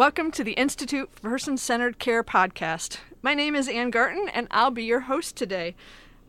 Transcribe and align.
Welcome 0.00 0.30
to 0.30 0.42
the 0.42 0.52
Institute 0.52 1.10
for 1.12 1.28
Person 1.28 1.58
Centered 1.58 1.98
Care 1.98 2.24
podcast. 2.24 3.00
My 3.20 3.34
name 3.34 3.54
is 3.54 3.68
Ann 3.68 3.90
Garton, 3.90 4.30
and 4.32 4.48
I'll 4.50 4.70
be 4.70 4.82
your 4.82 5.00
host 5.00 5.36
today. 5.36 5.76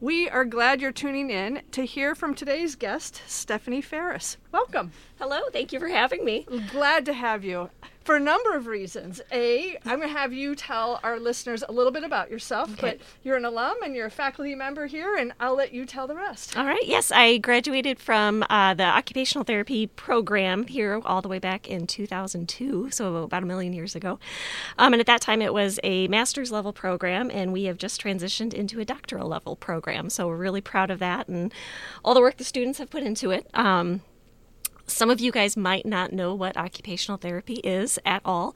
We 0.02 0.30
are 0.30 0.44
glad 0.44 0.82
you're 0.82 0.92
tuning 0.92 1.30
in 1.30 1.62
to 1.72 1.86
hear 1.86 2.14
from 2.14 2.36
today's 2.36 2.76
guest, 2.76 3.22
Stephanie 3.28 3.80
Phares. 3.80 4.36
Welcome. 4.52 4.92
Hello, 5.20 5.40
thank 5.54 5.72
you 5.72 5.80
for 5.80 5.88
having 5.88 6.26
me. 6.26 6.46
Glad 6.70 7.06
to 7.06 7.14
have 7.14 7.46
you 7.46 7.70
for 8.12 8.18
a 8.18 8.20
number 8.20 8.58
of 8.58 8.68
reasons. 8.68 9.22
A, 9.32 9.78
I'm 9.86 10.00
going 10.00 10.10
to 10.10 10.20
have 10.20 10.34
you 10.34 10.54
tell 10.54 11.00
our 11.02 11.18
listeners 11.18 11.64
a 11.70 11.72
little 11.72 11.94
bit 11.94 12.04
about 12.04 12.30
yourself, 12.30 12.74
okay. 12.74 12.82
but 12.82 13.00
you're 13.24 13.38
an 13.38 13.46
alum 13.46 13.78
and 13.86 13.96
you're 13.96 14.08
a 14.08 14.12
faculty 14.12 14.54
member 14.54 14.86
here, 14.86 15.16
and 15.16 15.32
I'll 15.40 15.56
let 15.56 15.72
you 15.72 15.86
tell 15.86 16.08
the 16.08 16.16
rest. 16.16 16.58
All 16.58 16.66
right. 16.66 16.86
Yes, 16.86 17.10
I 17.10 17.38
graduated 17.38 18.02
from 18.02 18.44
uh, 18.50 18.74
the 18.74 18.84
occupational 18.84 19.46
therapy 19.46 19.88
program 19.88 20.68
here 20.68 21.00
all 21.06 21.22
the 21.22 21.30
way 21.30 21.40
back 21.40 21.70
in 21.70 21.88
2002, 21.88 22.92
so 22.92 23.16
about 23.16 23.44
a 23.44 23.46
million 23.46 23.72
years 23.72 23.96
ago. 23.96 24.20
Um, 24.78 24.92
and 24.92 25.00
at 25.00 25.08
that 25.08 25.22
time, 25.22 25.42
it 25.42 25.54
was 25.54 25.80
a 25.82 26.10
master's 26.10 26.52
level 26.52 26.74
program, 26.74 27.32
and 27.32 27.54
we 27.54 27.64
have 27.64 27.78
just 27.78 28.04
transitioned 28.04 28.54
into 28.54 28.82
a 28.82 28.84
doctoral 28.84 29.30
level 29.30 29.56
program. 29.56 30.10
So 30.10 30.28
we're 30.28 30.36
really 30.36 30.60
proud 30.60 30.92
of 30.92 31.00
that 31.00 31.30
and 31.30 31.54
all 32.04 32.14
the 32.14 32.20
work 32.20 32.36
the 32.36 32.44
students 32.44 32.78
have 32.80 32.90
put 32.90 33.04
into 33.04 33.32
it. 33.32 33.48
Um, 33.54 34.02
some 34.92 35.10
of 35.10 35.20
you 35.20 35.32
guys 35.32 35.58
might 35.58 35.86
not 35.86 36.14
know 36.14 36.34
what 36.34 36.58
occupational 36.58 37.18
therapy 37.18 37.56
is 37.56 38.00
at 38.06 38.22
all. 38.26 38.56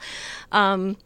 Um, 0.51 0.97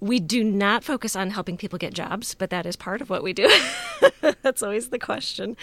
we 0.00 0.20
do 0.20 0.44
not 0.44 0.84
focus 0.84 1.16
on 1.16 1.30
helping 1.30 1.56
people 1.56 1.78
get 1.78 1.94
jobs, 1.94 2.34
but 2.34 2.50
that 2.50 2.66
is 2.66 2.76
part 2.76 3.00
of 3.00 3.08
what 3.08 3.22
we 3.22 3.32
do. 3.32 3.50
That's 4.42 4.62
always 4.62 4.90
the 4.90 4.98
question. 4.98 5.56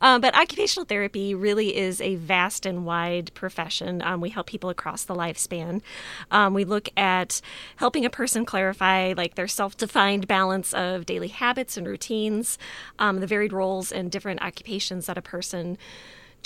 Um, 0.00 0.20
but 0.20 0.34
occupational 0.34 0.84
therapy 0.84 1.34
really 1.34 1.76
is 1.76 2.00
a 2.00 2.16
vast 2.16 2.66
and 2.66 2.84
wide 2.84 3.32
profession. 3.34 4.02
Um, 4.02 4.20
we 4.20 4.30
help 4.30 4.48
people 4.48 4.70
across 4.70 5.04
the 5.04 5.14
lifespan. 5.14 5.82
Um, 6.30 6.52
we 6.52 6.64
look 6.64 6.88
at 6.96 7.40
helping 7.76 8.04
a 8.04 8.10
person 8.10 8.44
clarify 8.44 9.14
like 9.16 9.36
their 9.36 9.48
self-defined 9.48 10.26
balance 10.26 10.74
of 10.74 11.06
daily 11.06 11.28
habits 11.28 11.76
and 11.76 11.86
routines, 11.86 12.58
um, 12.98 13.20
the 13.20 13.26
varied 13.26 13.52
roles 13.52 13.92
and 13.92 14.10
different 14.10 14.42
occupations 14.42 15.06
that 15.06 15.16
a 15.16 15.22
person 15.22 15.78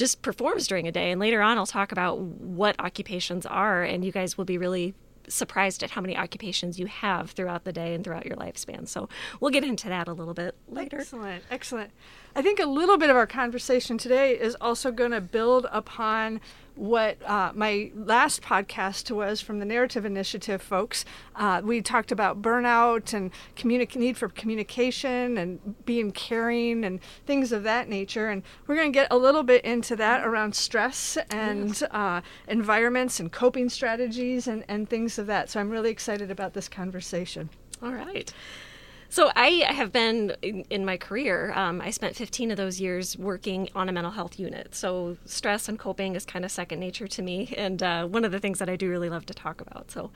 just 0.01 0.23
performs 0.23 0.67
during 0.67 0.89
a 0.89 0.93
day. 0.93 1.11
And 1.11 1.21
later 1.21 1.43
on, 1.43 1.59
I'll 1.59 1.67
talk 1.67 1.93
about 1.93 2.19
what 2.19 2.75
occupations 2.81 3.45
are, 3.45 3.83
and 3.83 4.03
you 4.03 4.11
guys 4.11 4.39
will 4.39 4.47
be 4.47 4.57
really 4.57 4.95
surprised 5.29 5.83
at 5.83 5.91
how 5.91 6.01
many 6.01 6.17
occupations 6.17 6.79
you 6.79 6.87
have 6.87 7.33
throughout 7.33 7.65
the 7.65 7.73
day 7.73 7.95
and 7.95 8.03
throughout 8.03 8.25
your 8.25 8.37
lifespan. 8.37 8.89
So 8.89 9.11
we'll 9.39 9.51
get 9.51 9.63
into 9.63 9.89
that 9.91 10.09
a 10.09 10.15
little 10.15 10.33
bit 10.33 10.55
later. 10.69 11.01
Excellent, 11.01 11.45
excellent. 11.51 11.91
I 12.35 12.41
think 12.41 12.59
a 12.59 12.67
little 12.67 12.97
bit 12.97 13.11
of 13.11 13.17
our 13.17 13.27
conversation 13.27 13.99
today 13.99 14.33
is 14.33 14.57
also 14.59 14.91
going 14.91 15.11
to 15.11 15.21
build 15.21 15.67
upon 15.71 16.41
what 16.75 17.19
uh, 17.29 17.53
my 17.55 17.91
last 17.95 18.43
podcast 18.43 19.11
was 19.11 19.41
from 19.41 19.59
the 19.59 19.65
Narrative 19.65 20.05
Initiative 20.05 20.63
folks. 20.63 21.05
Uh, 21.37 21.61
we 21.65 21.83
talked 21.83 22.13
about 22.13 22.41
burnout 22.41 23.13
and 23.13 23.31
communi- 23.57 23.95
need 23.97 24.17
for 24.17 24.29
communication 24.29 25.39
and 25.39 25.85
being 25.85 26.11
caring 26.13 26.85
and 26.85 27.01
things 27.27 27.53
of 27.53 27.63
that 27.65 27.89
nature. 27.89 28.29
And 28.29 28.43
we're 28.67 28.77
going 28.77 28.93
to 28.93 28.97
get 28.97 29.09
a 29.11 29.17
little 29.17 29.43
bit 29.43 29.65
into 29.65 29.97
that 29.97 30.27
around 30.27 30.55
stress 30.55 31.19
and 31.31 31.83
uh, 31.91 32.21
environments 32.49 33.21
and 33.21 33.31
coping 33.31 33.69
strategies 33.69 34.47
and, 34.47 34.65
and 34.69 34.89
things 34.89 35.19
of 35.19 35.27
that. 35.27 35.51
So 35.51 35.61
I'm 35.61 35.71
really 35.71 35.91
excited 35.91 36.31
about 36.31 36.55
this 36.55 36.69
conversation. 36.69 37.51
All 37.83 37.93
right. 37.93 38.33
So 39.11 39.31
I 39.35 39.65
have 39.69 39.91
been 39.91 40.35
in, 40.41 40.65
in 40.71 40.85
my 40.85 40.97
career. 40.97 41.53
Um, 41.55 41.81
I 41.81 41.91
spent 41.91 42.15
15 42.15 42.53
of 42.53 42.57
those 42.57 42.81
years 42.81 43.19
working 43.19 43.69
on 43.75 43.89
a 43.89 43.93
mental 43.93 44.13
health 44.13 44.39
unit. 44.39 44.75
So 44.75 45.17
stress 45.25 45.69
and 45.69 45.79
coping 45.79 46.15
is 46.15 46.25
kind 46.25 46.45
of 46.45 46.51
second 46.53 46.79
nature 46.79 47.09
to 47.09 47.23
me, 47.23 47.53
and 47.57 47.83
uh, 47.83 48.07
one 48.07 48.25
of 48.25 48.31
the 48.31 48.39
things 48.39 48.61
that 48.61 48.69
I 48.69 48.77
do 48.77 48.89
really 48.89 49.11
love 49.11 49.27
to 49.27 49.35
talk 49.35 49.61
about. 49.61 49.91
So, 49.91 50.13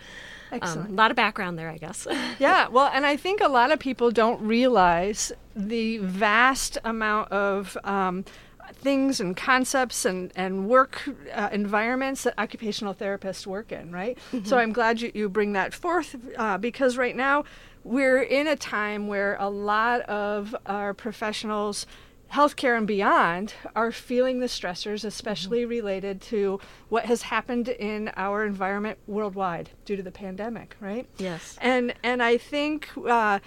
um, 0.63 0.87
a 0.87 0.93
lot 0.93 1.11
of 1.11 1.17
background 1.17 1.59
there, 1.59 1.69
I 1.69 1.77
guess. 1.77 2.07
yeah, 2.39 2.69
well, 2.69 2.89
and 2.95 3.05
I 3.05 3.17
think 3.17 3.41
a 3.41 3.49
lot 3.49 3.73
of 3.73 3.81
people 3.81 4.13
don't 4.13 4.41
realize 4.41 5.33
the 5.57 5.99
vast 5.99 6.79
amount 6.85 7.33
of 7.33 7.77
um, 7.83 8.25
things 8.73 9.21
and 9.21 9.37
concepts 9.37 10.05
and, 10.05 10.33
and 10.37 10.69
work 10.69 11.03
uh, 11.33 11.49
environments 11.53 12.23
that 12.23 12.35
occupational 12.39 12.95
therapists 12.95 13.47
work 13.47 13.73
in, 13.73 13.91
right? 13.91 14.17
Mm-hmm. 14.33 14.47
So 14.47 14.59
I'm 14.59 14.73
glad 14.73 15.01
you, 15.01 15.11
you 15.15 15.29
bring 15.29 15.53
that 15.55 15.75
forth 15.75 16.17
uh, 16.37 16.59
because 16.59 16.97
right 16.97 17.17
now 17.17 17.45
we're 17.85 18.23
in 18.23 18.47
a 18.47 18.57
time 18.57 19.07
where 19.07 19.37
a 19.39 19.49
lot 19.49 20.01
of 20.03 20.57
our 20.67 20.95
professionals 20.95 21.87
healthcare 22.33 22.77
and 22.77 22.87
beyond 22.87 23.55
are 23.77 23.93
feeling 23.93 24.41
the 24.41 24.47
stressors, 24.47 25.05
especially 25.05 25.61
mm-hmm. 25.61 25.71
related 25.71 26.21
to 26.21 26.59
what 26.89 27.05
has 27.05 27.23
happened 27.23 27.69
in 27.69 28.11
our 28.17 28.45
environment 28.45 28.99
worldwide 29.07 29.71
due 29.85 29.95
to 29.95 30.03
the 30.03 30.11
pandemic, 30.11 30.75
right? 30.81 31.07
Yes. 31.19 31.57
And 31.61 31.95
and 32.03 32.23
I 32.23 32.37
think 32.37 32.89
uh, 33.07 33.39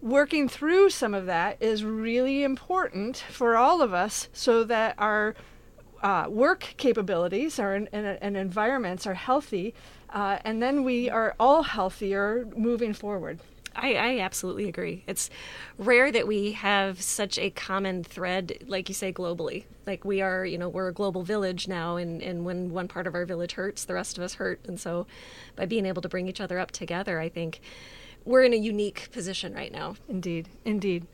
working 0.00 0.48
through 0.48 0.90
some 0.90 1.14
of 1.14 1.26
that 1.26 1.60
is 1.60 1.84
really 1.84 2.44
important 2.44 3.16
for 3.16 3.56
all 3.56 3.82
of 3.82 3.92
us, 3.92 4.28
so 4.32 4.62
that 4.64 4.94
our 4.98 5.34
uh, 6.02 6.26
work 6.28 6.74
capabilities 6.76 7.58
and, 7.58 7.88
and, 7.90 8.36
environments 8.36 9.06
are 9.06 9.14
healthy, 9.14 9.72
uh, 10.10 10.36
and 10.44 10.62
then 10.62 10.84
we 10.84 11.08
are 11.08 11.34
all 11.40 11.62
healthier 11.62 12.46
moving 12.54 12.92
forward. 12.92 13.40
I, 13.76 13.94
I 13.94 14.20
absolutely 14.20 14.68
agree. 14.68 15.04
It's 15.06 15.30
rare 15.78 16.12
that 16.12 16.26
we 16.26 16.52
have 16.52 17.02
such 17.02 17.38
a 17.38 17.50
common 17.50 18.04
thread, 18.04 18.64
like 18.66 18.88
you 18.88 18.94
say, 18.94 19.12
globally. 19.12 19.64
Like 19.86 20.04
we 20.04 20.22
are, 20.22 20.44
you 20.46 20.58
know, 20.58 20.68
we're 20.68 20.88
a 20.88 20.92
global 20.92 21.22
village 21.22 21.68
now, 21.68 21.96
and, 21.96 22.22
and 22.22 22.44
when 22.44 22.70
one 22.70 22.88
part 22.88 23.06
of 23.06 23.14
our 23.14 23.26
village 23.26 23.52
hurts, 23.52 23.84
the 23.84 23.94
rest 23.94 24.16
of 24.16 24.24
us 24.24 24.34
hurt. 24.34 24.60
And 24.66 24.78
so 24.78 25.06
by 25.56 25.66
being 25.66 25.86
able 25.86 26.02
to 26.02 26.08
bring 26.08 26.28
each 26.28 26.40
other 26.40 26.58
up 26.58 26.70
together, 26.70 27.20
I 27.20 27.28
think 27.28 27.60
we're 28.24 28.44
in 28.44 28.52
a 28.52 28.56
unique 28.56 29.08
position 29.12 29.54
right 29.54 29.72
now. 29.72 29.96
Indeed, 30.08 30.48
indeed. 30.64 31.06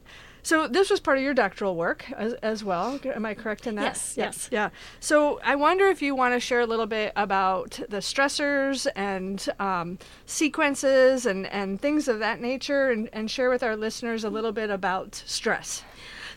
So 0.43 0.67
this 0.69 0.91
was 0.91 1.01
part 1.01 1.19
of 1.19 1.25
your 1.25 1.35
doctoral 1.35 1.77
work 1.77 2.11
as, 2.13 2.35
as 2.35 2.65
well. 2.65 2.99
Am 3.05 3.27
I 3.27 3.35
correct 3.35 3.67
in 3.67 3.75
that? 3.77 3.83
Yes. 3.83 4.15
Yeah, 4.17 4.25
yes. 4.25 4.49
Yeah. 4.51 4.71
So 5.01 5.41
I 5.45 5.57
wonder 5.57 5.89
if 5.89 6.03
you 6.03 6.15
want 6.15 6.35
to 6.35 6.41
share 6.41 6.61
a 6.61 6.67
little 6.67 6.87
bit 6.87 7.13
about 7.17 7.81
the 7.89 7.99
stressors 7.99 8.87
and 8.97 9.47
um, 9.59 9.99
sequences 10.27 11.27
and, 11.27 11.47
and 11.47 11.81
things 11.81 12.09
of 12.09 12.19
that 12.21 12.41
nature, 12.41 12.91
and, 12.91 13.09
and 13.13 13.31
share 13.31 13.51
with 13.51 13.63
our 13.63 13.77
listeners 13.77 14.25
a 14.25 14.31
little 14.31 14.53
bit 14.53 14.71
about 14.71 15.23
stress. 15.27 15.85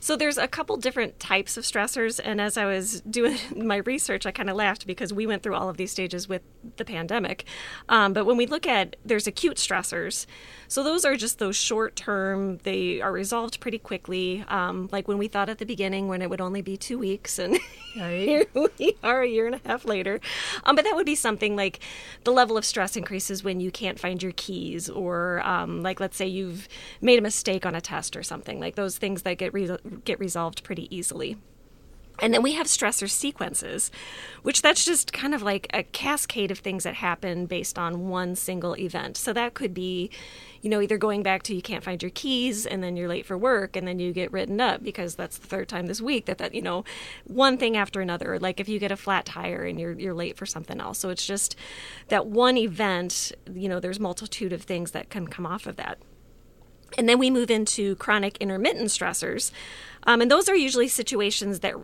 So 0.04 0.18
there's 0.18 0.38
a 0.38 0.50
couple 0.50 0.76
different 0.76 1.18
types 1.18 1.56
of 1.56 1.64
stressors, 1.64 2.20
and 2.22 2.42
as 2.42 2.58
I 2.58 2.66
was 2.66 3.00
doing 3.10 3.38
my 3.56 3.78
research, 3.78 4.26
I 4.26 4.32
kind 4.32 4.50
of 4.50 4.58
laughed 4.58 4.86
because 4.86 5.14
we 5.14 5.26
went 5.26 5.44
through 5.44 5.56
all 5.56 5.70
of 5.70 5.78
these 5.78 5.92
stages 5.92 6.28
with 6.28 6.42
the 6.76 6.84
pandemic. 6.84 7.46
Um, 7.88 8.12
but 8.12 8.26
when 8.26 8.36
we 8.36 8.46
look 8.46 8.68
at 8.68 8.98
there's 9.06 9.28
acute 9.28 9.56
stressors, 9.56 10.26
so 10.68 10.84
those 10.84 11.06
are 11.06 11.16
just 11.16 11.40
those 11.40 11.56
short 11.56 11.96
term. 11.96 12.58
They 12.64 13.00
are 13.00 13.14
resolved 13.14 13.62
pretty 13.62 13.78
quickly. 13.78 14.44
Um, 14.50 14.90
like 14.92 15.08
when 15.08 15.18
we 15.18 15.30
thought 15.30 15.48
at 15.48 15.60
the 15.60 15.66
beginning 15.66 16.10
when 16.10 16.22
it 16.22 16.30
would 16.30 16.42
only 16.42 16.62
be 16.62 16.76
two 16.76 17.00
weeks, 17.00 17.40
and 17.40 17.58
right. 17.98 18.28
here 18.28 18.46
we 18.54 18.98
are 19.04 19.22
a 19.22 19.28
year 19.28 19.46
and 19.46 19.56
a 19.56 19.62
half 19.66 19.86
later. 19.86 20.20
Um, 20.66 20.76
but 20.76 20.84
that 20.84 20.98
would 20.98 21.06
be 21.06 21.16
something 21.16 21.56
like 21.56 21.80
the 22.26 22.32
level 22.34 22.58
of 22.58 22.66
stress 22.66 22.98
increases 22.98 23.42
when 23.42 23.62
you 23.62 23.72
can't 23.72 23.98
find 23.98 24.22
your 24.22 24.34
keys, 24.36 24.90
or 24.90 25.42
um, 25.48 25.82
like 25.82 26.02
let's 26.02 26.18
say 26.18 26.28
you've 26.28 26.68
made 27.00 27.20
a 27.20 27.22
mistake 27.22 27.66
on 27.66 27.74
a 27.74 27.80
test 27.80 28.18
or 28.18 28.24
something. 28.24 28.60
Like 28.60 28.76
those 28.76 28.98
things 28.98 29.22
that 29.22 29.38
get 29.38 29.54
re- 29.54 29.78
get 29.94 30.20
resolved 30.20 30.64
pretty 30.64 30.94
easily. 30.96 31.38
And 32.20 32.34
then 32.34 32.44
we 32.44 32.54
have 32.54 32.68
stressor 32.68 33.10
sequences, 33.10 33.92
which 34.44 34.62
that's 34.62 34.86
just 34.86 35.12
kind 35.12 35.34
of 35.34 35.42
like 35.42 35.68
a 35.74 35.84
cascade 35.84 36.52
of 36.52 36.60
things 36.60 36.84
that 36.84 36.96
happen 36.96 37.48
based 37.48 37.80
on 37.80 38.08
one 38.08 38.36
single 38.36 38.78
event. 38.78 39.18
So 39.18 39.34
that 39.34 39.56
could 39.56 39.74
be, 39.74 40.12
you 40.62 40.70
know, 40.70 40.80
either 40.80 40.98
going 40.98 41.24
back 41.24 41.42
to 41.44 41.56
you 41.56 41.62
can't 41.62 41.84
find 41.84 42.02
your 42.02 42.12
keys 42.12 42.68
and 42.68 42.84
then 42.84 42.96
you're 42.96 43.10
late 43.10 43.26
for 43.26 43.38
work 43.38 43.76
and 43.76 43.88
then 43.88 43.98
you 43.98 44.14
get 44.14 44.32
written 44.32 44.62
up 44.62 44.84
because 44.84 45.16
that's 45.16 45.40
the 45.40 45.48
third 45.48 45.68
time 45.68 45.88
this 45.88 46.02
week 46.02 46.26
that 46.26 46.38
that, 46.38 46.54
you 46.54 46.62
know, 46.62 46.86
one 47.26 47.58
thing 47.58 47.76
after 47.76 48.00
another. 48.00 48.38
Like 48.40 48.60
if 48.60 48.70
you 48.70 48.78
get 48.78 48.92
a 48.92 48.98
flat 48.98 49.26
tire 49.26 49.64
and 49.64 49.80
you're 49.80 49.94
you're 49.94 50.14
late 50.14 50.38
for 50.38 50.46
something 50.46 50.80
else. 50.80 51.00
So 51.00 51.10
it's 51.10 51.26
just 51.26 51.56
that 52.10 52.28
one 52.28 52.58
event, 52.58 53.32
you 53.52 53.68
know, 53.68 53.80
there's 53.80 54.00
multitude 54.00 54.54
of 54.54 54.62
things 54.62 54.92
that 54.92 55.10
can 55.10 55.28
come 55.28 55.48
off 55.48 55.66
of 55.66 55.78
that. 55.78 55.98
And 56.98 57.08
then 57.08 57.20
we 57.20 57.30
move 57.30 57.50
into 57.50 57.96
chronic 57.96 58.38
intermittent 58.38 58.90
stressors. 58.90 59.52
Um, 60.04 60.22
and 60.22 60.30
those 60.30 60.50
are 60.50 60.56
usually 60.56 60.88
situations 60.88 61.62
that 61.62 61.76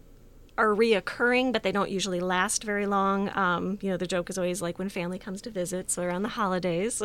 are 0.57 0.75
reoccurring, 0.75 1.53
but 1.53 1.63
they 1.63 1.71
don't 1.71 1.89
usually 1.89 2.19
last 2.19 2.63
very 2.63 2.85
long. 2.85 3.35
Um, 3.35 3.79
you 3.81 3.89
know, 3.89 3.97
the 3.97 4.07
joke 4.07 4.29
is 4.29 4.37
always 4.37 4.61
like 4.61 4.77
when 4.77 4.89
family 4.89 5.17
comes 5.17 5.41
to 5.43 5.49
visit, 5.49 5.89
so 5.89 6.03
around 6.03 6.23
the 6.23 6.29
holidays, 6.29 7.01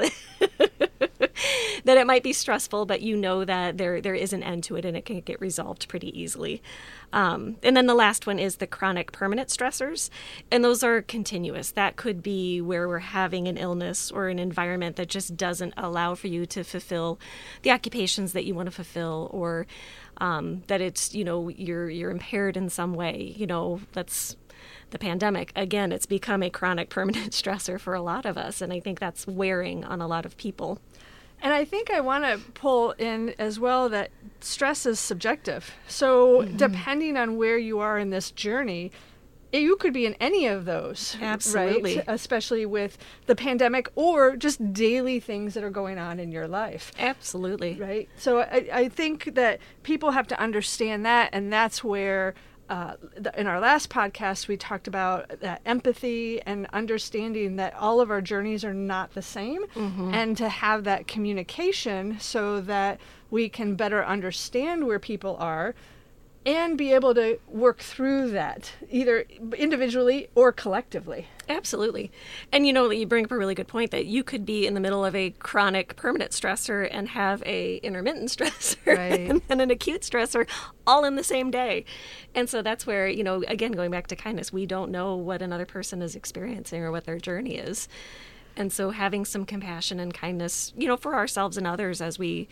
that 1.85 1.99
it 1.99 2.07
might 2.07 2.23
be 2.23 2.33
stressful, 2.33 2.87
but 2.87 3.03
you 3.03 3.17
know 3.17 3.45
that 3.45 3.79
there 3.79 4.01
there 4.01 4.15
is 4.15 4.33
an 4.33 4.43
end 4.43 4.65
to 4.65 4.77
it 4.77 4.85
and 4.85 4.97
it 4.97 5.05
can 5.05 5.21
get 5.21 5.41
resolved 5.41 5.89
pretty 5.89 6.19
easily. 6.19 6.63
Um, 7.13 7.57
and 7.63 7.77
then 7.77 7.87
the 7.87 7.95
last 7.95 8.27
one 8.27 8.39
is 8.39 8.57
the 8.57 8.67
chronic 8.67 9.13
permanent 9.13 9.49
stressors, 9.49 10.11
and 10.51 10.65
those 10.65 10.83
are 10.83 11.03
continuous. 11.03 11.71
That 11.71 11.97
could 11.97 12.23
be 12.23 12.61
where 12.61 12.89
we're 12.89 12.99
having 12.99 13.47
an 13.47 13.57
illness 13.57 14.11
or 14.11 14.29
an 14.29 14.39
environment 14.39 14.97
that 14.97 15.09
just 15.09 15.37
doesn't 15.37 15.75
allow 15.77 16.15
for 16.15 16.27
you 16.27 16.47
to 16.47 16.65
fulfill 16.65 17.21
the 17.63 17.71
occupations 17.71 18.33
that 18.33 18.45
you 18.45 18.55
want 18.55 18.67
to 18.67 18.73
fulfill, 18.73 19.31
or 19.33 19.67
um, 20.19 20.63
that 20.67 20.81
it's 20.81 21.15
you 21.15 21.25
know 21.25 21.49
you're 21.49 21.89
you're 21.89 22.11
impaired 22.11 22.57
in 22.57 22.69
some 22.69 22.95
way. 22.95 23.35
You 23.37 23.47
know 23.47 23.81
that's 23.93 24.37
the 24.91 24.99
pandemic, 24.99 25.53
again, 25.57 25.93
it's 25.93 26.07
become 26.07 26.43
a 26.43 26.51
chronic 26.51 26.89
permanent 26.91 27.33
stressor 27.33 27.81
for 27.81 27.95
a 27.95 28.01
lot 28.01 28.25
of 28.25 28.39
us. 28.39 28.61
And 28.61 28.73
I 28.73 28.81
think 28.81 29.01
that's 29.01 29.27
wearing 29.27 29.85
on 29.85 30.01
a 30.01 30.07
lot 30.07 30.25
of 30.25 30.37
people. 30.37 30.79
And 31.45 31.53
I 31.53 31.67
think 31.67 31.91
I 31.91 32.01
want 32.01 32.25
to 32.25 32.41
pull 32.53 32.93
in 32.93 33.35
as 33.39 33.61
well 33.61 33.91
that 33.91 34.11
stress 34.41 34.87
is 34.87 34.99
subjective. 34.99 35.73
So, 35.87 36.41
mm-hmm. 36.41 36.57
depending 36.57 37.19
on 37.19 37.37
where 37.37 37.59
you 37.59 37.81
are 37.81 37.99
in 37.99 38.09
this 38.09 38.31
journey, 38.31 38.91
you 39.53 39.77
could 39.77 39.93
be 39.93 40.07
in 40.07 40.15
any 40.15 40.47
of 40.47 40.65
those. 40.65 41.19
Absolutely. 41.21 41.97
Right? 41.97 42.05
Especially 42.09 42.65
with 42.65 42.97
the 43.27 43.37
pandemic 43.37 43.91
or 43.95 44.37
just 44.37 44.73
daily 44.73 45.21
things 45.21 45.53
that 45.53 45.63
are 45.63 45.71
going 45.71 45.99
on 45.99 46.19
in 46.19 46.33
your 46.33 46.49
life. 46.49 46.93
Absolutely. 46.99 47.75
Right. 47.75 48.09
So 48.17 48.41
I, 48.41 48.69
I 48.73 48.89
think 48.89 49.35
that 49.35 49.61
people 49.83 50.13
have 50.13 50.27
to 50.29 50.41
understand 50.41 51.05
that, 51.05 51.29
and 51.33 51.53
that's 51.53 51.85
where. 51.85 52.35
Uh, 52.69 52.95
the, 53.17 53.39
in 53.39 53.47
our 53.47 53.61
last 53.61 53.91
podcast, 53.91 54.49
we 54.49 54.57
talked 54.57 54.89
about 54.89 55.41
that 55.41 55.61
empathy 55.67 56.41
and 56.43 56.67
understanding 56.73 57.57
that 57.57 57.75
all 57.75 58.01
of 58.01 58.11
our 58.11 58.23
journeys 58.23 58.65
are 58.65 58.73
not 58.73 59.13
the 59.13 59.21
same, 59.21 59.65
mm-hmm. 59.75 60.15
and 60.15 60.37
to 60.37 60.49
have 60.49 60.85
that 60.85 61.07
communication 61.07 62.19
so 62.19 62.61
that 62.63 62.99
we 63.31 63.49
can 63.49 63.75
better 63.75 64.05
understand 64.05 64.87
where 64.87 64.99
people 64.99 65.37
are 65.39 65.75
and 66.47 66.77
be 66.77 66.93
able 66.93 67.15
to 67.15 67.39
work 67.49 67.79
through 67.79 68.31
that 68.31 68.73
either 68.91 69.25
individually 69.57 70.29
or 70.35 70.53
collectively. 70.53 71.29
Absolutely. 71.49 72.11
And 72.53 72.67
you 72.67 72.73
know, 72.73 72.91
you 72.91 73.07
bring 73.07 73.25
up 73.25 73.31
a 73.31 73.37
really 73.37 73.55
good 73.55 73.69
point 73.69 73.91
that 73.91 74.07
you 74.07 74.23
could 74.23 74.45
be 74.45 74.67
in 74.67 74.75
the 74.75 74.81
middle 74.81 75.05
of 75.05 75.15
a 75.15 75.31
chronic 75.31 75.97
permanent 75.97 76.33
stressor 76.33 76.89
and 76.91 77.09
have 77.11 77.43
a 77.47 77.77
intermittent 77.77 78.29
stressor 78.37 78.87
right. 78.87 79.43
and 79.49 79.61
an 79.61 79.71
acute 79.71 80.03
stressor 80.03 80.49
all 80.87 81.05
in 81.05 81.17
the 81.17 81.25
same 81.25 81.51
day. 81.51 81.85
And 82.35 82.49
so 82.49 82.63
that's 82.63 82.87
where, 82.87 83.09
you 83.09 83.25
know, 83.25 83.43
again 83.49 83.73
going 83.73 83.91
back 83.91 84.07
to 84.09 84.17
kindness, 84.17 84.53
we 84.53 84.67
don't 84.67 84.91
know 84.91 85.17
what 85.17 85.41
another 85.41 85.67
person 85.67 86.03
is 86.03 86.15
experiencing 86.15 86.83
or 86.83 86.91
what 86.91 87.05
their 87.05 87.19
journey 87.19 87.57
is. 87.57 87.89
And 88.57 88.73
so 88.73 88.91
having 88.91 89.25
some 89.25 89.45
compassion 89.45 89.99
and 89.99 90.15
kindness, 90.15 90.73
you 90.77 90.87
know, 90.87 90.97
for 90.97 91.15
ourselves 91.15 91.57
and 91.57 91.67
others 91.67 92.01
as 92.01 92.19
we 92.19 92.49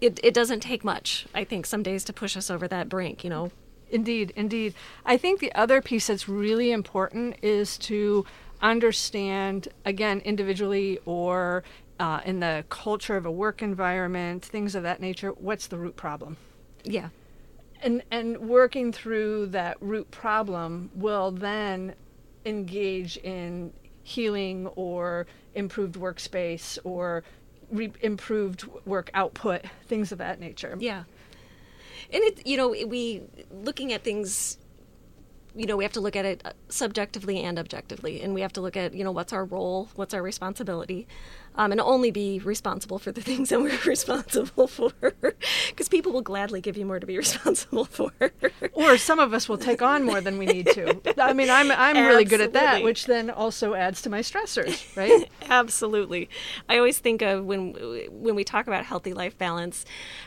it, 0.00 0.20
it 0.22 0.34
doesn't 0.34 0.60
take 0.60 0.84
much, 0.84 1.26
I 1.34 1.44
think, 1.44 1.66
some 1.66 1.82
days 1.82 2.04
to 2.04 2.12
push 2.12 2.36
us 2.36 2.50
over 2.50 2.68
that 2.68 2.88
brink, 2.88 3.24
you 3.24 3.30
know. 3.30 3.50
Indeed, 3.90 4.32
indeed. 4.34 4.74
I 5.04 5.16
think 5.16 5.40
the 5.40 5.54
other 5.54 5.80
piece 5.80 6.08
that's 6.08 6.28
really 6.28 6.72
important 6.72 7.36
is 7.42 7.78
to 7.78 8.26
understand, 8.60 9.68
again, 9.84 10.20
individually 10.24 10.98
or 11.04 11.62
uh, 12.00 12.20
in 12.24 12.40
the 12.40 12.64
culture 12.70 13.16
of 13.16 13.26
a 13.26 13.30
work 13.30 13.62
environment, 13.62 14.44
things 14.44 14.74
of 14.74 14.82
that 14.82 15.00
nature, 15.00 15.30
what's 15.30 15.66
the 15.68 15.76
root 15.76 15.96
problem? 15.96 16.36
Yeah. 16.82 17.10
And, 17.82 18.02
and 18.10 18.38
working 18.38 18.92
through 18.92 19.46
that 19.46 19.76
root 19.80 20.10
problem 20.10 20.90
will 20.94 21.30
then 21.30 21.94
engage 22.44 23.16
in 23.18 23.72
healing 24.02 24.66
or 24.68 25.26
improved 25.54 25.94
workspace 25.94 26.78
or 26.84 27.22
re- 27.74 27.92
improved 28.00 28.64
work 28.86 29.10
output, 29.14 29.62
things 29.86 30.12
of 30.12 30.18
that 30.18 30.40
nature. 30.40 30.76
Yeah. 30.78 31.04
And 32.12 32.22
it, 32.22 32.46
you 32.46 32.56
know, 32.56 32.68
we 32.68 33.22
looking 33.50 33.92
at 33.92 34.04
things 34.04 34.58
you 35.56 35.66
know, 35.66 35.76
we 35.76 35.84
have 35.84 35.92
to 35.92 36.00
look 36.00 36.16
at 36.16 36.24
it 36.24 36.42
uh, 36.44 36.52
subjectively 36.68 37.40
and 37.42 37.58
objectively, 37.58 38.20
and 38.20 38.34
we 38.34 38.40
have 38.40 38.52
to 38.54 38.60
look 38.60 38.76
at, 38.76 38.92
you 38.92 39.04
know, 39.04 39.12
what's 39.12 39.32
our 39.32 39.44
role, 39.44 39.88
what's 39.94 40.12
our 40.12 40.22
responsibility, 40.22 41.06
um, 41.56 41.72
and 41.72 41.80
only 41.80 42.10
be 42.10 42.40
responsible 42.40 42.98
for 42.98 43.12
the 43.12 43.20
things 43.28 43.50
that 43.50 43.60
we're 43.60 43.78
responsible 43.86 44.66
for, 44.66 44.92
because 45.68 45.88
people 45.88 46.12
will 46.12 46.22
gladly 46.22 46.60
give 46.60 46.76
you 46.76 46.84
more 46.84 47.00
to 47.00 47.06
be 47.06 47.16
responsible 47.24 47.84
for. 47.84 48.12
or 48.72 48.98
some 48.98 49.18
of 49.18 49.32
us 49.32 49.48
will 49.48 49.58
take 49.58 49.82
on 49.82 50.04
more 50.04 50.20
than 50.20 50.38
we 50.38 50.46
need 50.46 50.66
to. 50.68 51.00
I 51.18 51.32
mean, 51.32 51.50
I'm 51.50 51.70
I'm 51.70 52.06
really 52.06 52.24
good 52.24 52.40
at 52.40 52.52
that, 52.54 52.82
which 52.82 53.06
then 53.06 53.30
also 53.30 53.74
adds 53.74 54.02
to 54.02 54.10
my 54.10 54.20
stressors, 54.20 54.96
right? 54.96 55.28
Absolutely. 55.48 56.28
I 56.68 56.78
always 56.78 56.98
think 56.98 57.22
of 57.22 57.44
when 57.44 57.72
when 58.10 58.34
we 58.34 58.44
talk 58.44 58.66
about 58.66 58.84
healthy 58.84 59.12
life 59.12 59.36
balance, 59.38 59.84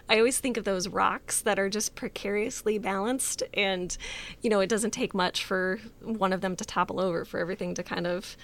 I 0.10 0.18
always 0.18 0.40
think 0.40 0.58
of 0.58 0.64
those 0.64 0.88
rocks 0.88 1.42
that 1.42 1.60
are 1.60 1.70
just 1.70 1.96
precariously 1.96 2.78
balanced, 2.78 3.44
and 3.54 3.96
you 4.42 4.50
know, 4.50 4.60
it 4.60 4.68
doesn't 4.68 4.92
take 4.92 5.14
much 5.14 5.44
for 5.44 5.80
one 6.02 6.34
of 6.34 6.42
them 6.42 6.56
to 6.56 6.66
topple 6.66 7.00
over, 7.00 7.26
for 7.26 7.40
everything 7.40 7.74
to 7.76 7.84
kind 7.84 8.08
of 8.08 8.38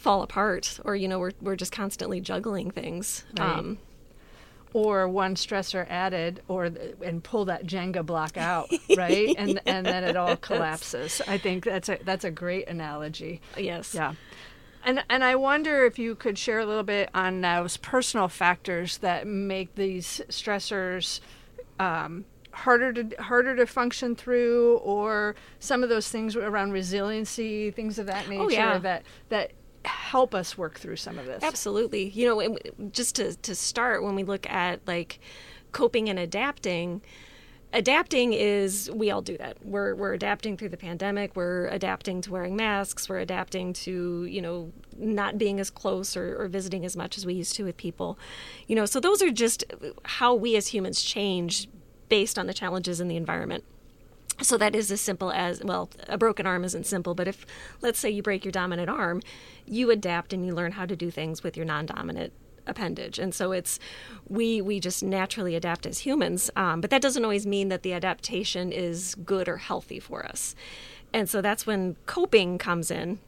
fall 0.00 0.22
apart, 0.22 0.80
or 0.84 0.96
you 0.96 1.06
know, 1.06 1.18
we're 1.18 1.32
we're 1.40 1.56
just 1.56 1.72
constantly 1.72 2.20
juggling 2.20 2.70
things. 2.70 3.24
Right. 3.38 3.58
Um, 3.58 3.78
or 4.72 5.08
one 5.08 5.34
stressor 5.34 5.84
added 5.90 6.40
or 6.46 6.70
and 7.04 7.24
pull 7.24 7.44
that 7.44 7.66
jenga 7.66 8.06
block 8.06 8.36
out 8.36 8.70
right 8.96 9.34
and 9.36 9.50
yes. 9.50 9.62
and 9.66 9.84
then 9.84 10.04
it 10.04 10.16
all 10.16 10.36
collapses 10.36 11.20
i 11.26 11.36
think 11.36 11.64
that's 11.64 11.88
a 11.88 11.98
that's 12.04 12.24
a 12.24 12.30
great 12.30 12.68
analogy 12.68 13.40
yes 13.58 13.96
yeah 13.96 14.14
and 14.84 15.02
and 15.10 15.24
i 15.24 15.34
wonder 15.34 15.84
if 15.84 15.98
you 15.98 16.14
could 16.14 16.38
share 16.38 16.60
a 16.60 16.66
little 16.66 16.84
bit 16.84 17.10
on 17.14 17.40
those 17.40 17.76
personal 17.78 18.28
factors 18.28 18.98
that 18.98 19.26
make 19.26 19.74
these 19.74 20.20
stressors 20.28 21.18
um, 21.80 22.24
harder 22.52 22.92
to 22.92 23.22
harder 23.22 23.56
to 23.56 23.66
function 23.66 24.14
through 24.14 24.76
or 24.78 25.34
some 25.58 25.82
of 25.82 25.88
those 25.88 26.08
things 26.08 26.36
around 26.36 26.72
resiliency 26.72 27.70
things 27.70 27.98
of 27.98 28.06
that 28.06 28.26
oh, 28.26 28.30
nature 28.30 28.44
oh, 28.44 28.48
yeah. 28.48 28.78
that 28.78 29.02
that 29.30 29.50
help 29.84 30.34
us 30.34 30.58
work 30.58 30.78
through 30.78 30.96
some 30.96 31.18
of 31.18 31.26
this. 31.26 31.42
Absolutely. 31.42 32.08
You 32.10 32.28
know 32.28 32.58
just 32.90 33.16
to 33.16 33.34
to 33.36 33.54
start 33.54 34.02
when 34.02 34.14
we 34.14 34.24
look 34.24 34.48
at 34.48 34.80
like 34.86 35.20
coping 35.72 36.08
and 36.08 36.18
adapting 36.18 37.02
adapting 37.72 38.32
is 38.32 38.90
we 38.92 39.10
all 39.10 39.22
do 39.22 39.36
that. 39.38 39.64
We're 39.64 39.94
we're 39.94 40.12
adapting 40.12 40.56
through 40.56 40.70
the 40.70 40.76
pandemic. 40.76 41.36
We're 41.36 41.68
adapting 41.68 42.20
to 42.22 42.32
wearing 42.32 42.56
masks. 42.56 43.08
We're 43.08 43.18
adapting 43.18 43.72
to 43.74 44.24
you 44.24 44.42
know 44.42 44.72
not 44.96 45.38
being 45.38 45.60
as 45.60 45.70
close 45.70 46.16
or, 46.16 46.40
or 46.40 46.48
visiting 46.48 46.84
as 46.84 46.96
much 46.96 47.16
as 47.16 47.24
we 47.24 47.34
used 47.34 47.54
to 47.56 47.64
with 47.64 47.76
people. 47.76 48.18
You 48.66 48.76
know 48.76 48.86
so 48.86 49.00
those 49.00 49.22
are 49.22 49.30
just 49.30 49.64
how 50.04 50.34
we 50.34 50.56
as 50.56 50.68
humans 50.68 51.02
change 51.02 51.68
based 52.08 52.38
on 52.38 52.46
the 52.46 52.54
challenges 52.54 53.00
in 53.00 53.08
the 53.08 53.16
environment. 53.16 53.64
So 54.42 54.56
that 54.56 54.74
is 54.74 54.90
as 54.90 55.00
simple 55.00 55.30
as 55.30 55.62
well, 55.62 55.90
a 56.08 56.16
broken 56.16 56.46
arm 56.46 56.64
isn't 56.64 56.86
simple, 56.86 57.14
but 57.14 57.28
if 57.28 57.44
let's 57.82 57.98
say 57.98 58.10
you 58.10 58.22
break 58.22 58.44
your 58.44 58.52
dominant 58.52 58.88
arm, 58.88 59.20
you 59.66 59.90
adapt 59.90 60.32
and 60.32 60.46
you 60.46 60.54
learn 60.54 60.72
how 60.72 60.86
to 60.86 60.96
do 60.96 61.10
things 61.10 61.42
with 61.42 61.56
your 61.56 61.66
non-dominant 61.66 62.32
appendage. 62.66 63.18
And 63.18 63.34
so 63.34 63.52
it's 63.52 63.78
we 64.28 64.60
we 64.60 64.80
just 64.80 65.02
naturally 65.02 65.54
adapt 65.54 65.86
as 65.86 66.00
humans 66.00 66.50
um, 66.56 66.80
but 66.80 66.90
that 66.90 67.02
doesn't 67.02 67.24
always 67.24 67.46
mean 67.46 67.68
that 67.68 67.82
the 67.82 67.92
adaptation 67.92 68.72
is 68.72 69.14
good 69.24 69.48
or 69.48 69.58
healthy 69.58 69.98
for 69.98 70.24
us. 70.24 70.54
And 71.12 71.28
so 71.28 71.40
that's 71.40 71.66
when 71.66 71.96
coping 72.06 72.58
comes 72.58 72.90
in. 72.90 73.18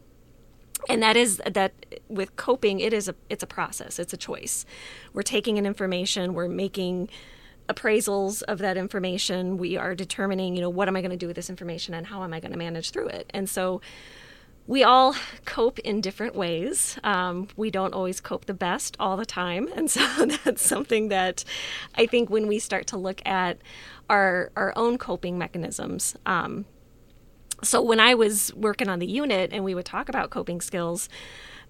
And 0.89 1.03
that 1.03 1.17
is 1.17 1.41
that 1.51 1.73
with 2.09 2.35
coping 2.37 2.81
it 2.81 2.93
is 2.93 3.09
a 3.09 3.15
it's 3.29 3.43
a 3.43 3.47
process. 3.47 3.99
It's 3.99 4.13
a 4.13 4.17
choice. 4.17 4.65
We're 5.13 5.23
taking 5.23 5.57
in 5.57 5.67
information. 5.67 6.35
We're 6.35 6.49
making 6.49 7.09
appraisals 7.69 8.43
of 8.43 8.59
that 8.59 8.77
information. 8.77 9.57
We 9.57 9.77
are 9.77 9.95
determining, 9.95 10.55
you 10.55 10.61
know, 10.61 10.71
what 10.71 10.89
am 10.89 10.97
I 10.97 11.01
going 11.01 11.11
to 11.11 11.17
do 11.17 11.27
with 11.27 11.37
this 11.37 11.51
information 11.51 11.95
and 11.95 12.07
how 12.07 12.23
am 12.23 12.33
I 12.33 12.41
going 12.41 12.53
to 12.53 12.59
manage 12.59 12.91
through 12.91 13.09
it. 13.09 13.31
And 13.31 13.49
so 13.49 13.81
we 14.67 14.85
all 14.85 15.15
cope 15.45 15.79
in 15.81 16.01
different 16.01 16.35
ways. 16.35 16.99
Um, 17.03 17.49
we 17.57 17.71
don't 17.71 17.95
always 17.95 18.21
cope 18.21 18.47
the 18.47 18.55
best 18.55 18.97
all 19.01 19.17
the 19.17 19.27
time. 19.27 19.69
And 19.75 19.91
so 19.91 20.01
that's 20.45 20.65
something 20.65 21.09
that 21.09 21.45
I 21.95 22.07
think 22.07 22.31
when 22.31 22.47
we 22.47 22.59
start 22.59 22.87
to 22.89 22.97
look 22.97 23.21
at 23.27 23.59
our, 24.09 24.53
our 24.57 24.73
own 24.77 24.99
coping 24.99 25.39
mechanisms, 25.39 26.17
um, 26.27 26.65
so 27.63 27.81
when 27.81 28.01
I 28.01 28.15
was 28.15 28.53
working 28.55 28.89
on 28.89 28.99
the 28.99 29.07
unit 29.07 29.51
and 29.53 29.63
we 29.65 29.75
would 29.75 29.85
talk 29.85 30.09
about 30.09 30.31
coping 30.31 30.61
skills, 30.61 31.09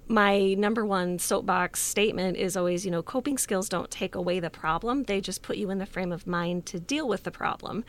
my 0.08 0.54
number 0.54 0.84
one 0.84 1.18
soapbox 1.18 1.80
statement 1.80 2.36
is 2.36 2.56
always, 2.56 2.84
you 2.84 2.90
know, 2.90 3.02
coping 3.02 3.38
skills 3.38 3.68
don't 3.68 3.90
take 3.90 4.14
away 4.14 4.40
the 4.40 4.50
problem. 4.50 5.04
They 5.04 5.20
just 5.20 5.42
put 5.42 5.56
you 5.56 5.70
in 5.70 5.78
the 5.78 5.86
frame 5.86 6.12
of 6.12 6.26
mind 6.26 6.66
to 6.66 6.80
deal 6.80 7.08
with 7.08 7.22
the 7.22 7.30
problem. 7.30 7.84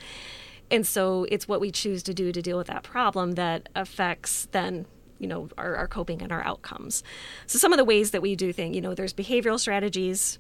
And 0.72 0.88
so 0.88 1.26
it's 1.30 1.48
what 1.48 1.60
we 1.60 1.72
choose 1.72 2.04
to 2.04 2.14
do 2.14 2.32
to 2.32 2.42
deal 2.42 2.58
with 2.58 2.68
that 2.68 2.84
problem 2.84 3.34
that 3.34 3.70
affects 3.76 4.48
then 4.52 4.86
you 5.20 5.28
know 5.28 5.48
our, 5.58 5.76
our 5.76 5.88
coping 5.88 6.22
and 6.22 6.32
our 6.32 6.44
outcomes 6.44 7.04
so 7.46 7.58
some 7.58 7.72
of 7.72 7.78
the 7.78 7.86
ways 7.86 8.12
that 8.12 8.22
we 8.22 8.36
do 8.36 8.52
things 8.52 8.76
you 8.76 8.82
know 8.82 8.94
there's 8.94 9.14
behavioral 9.14 9.60
strategies 9.60 10.40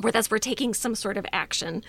where 0.00 0.12
that's 0.12 0.30
we're 0.30 0.38
taking 0.38 0.74
some 0.74 0.94
sort 0.94 1.16
of 1.16 1.26
action 1.32 1.82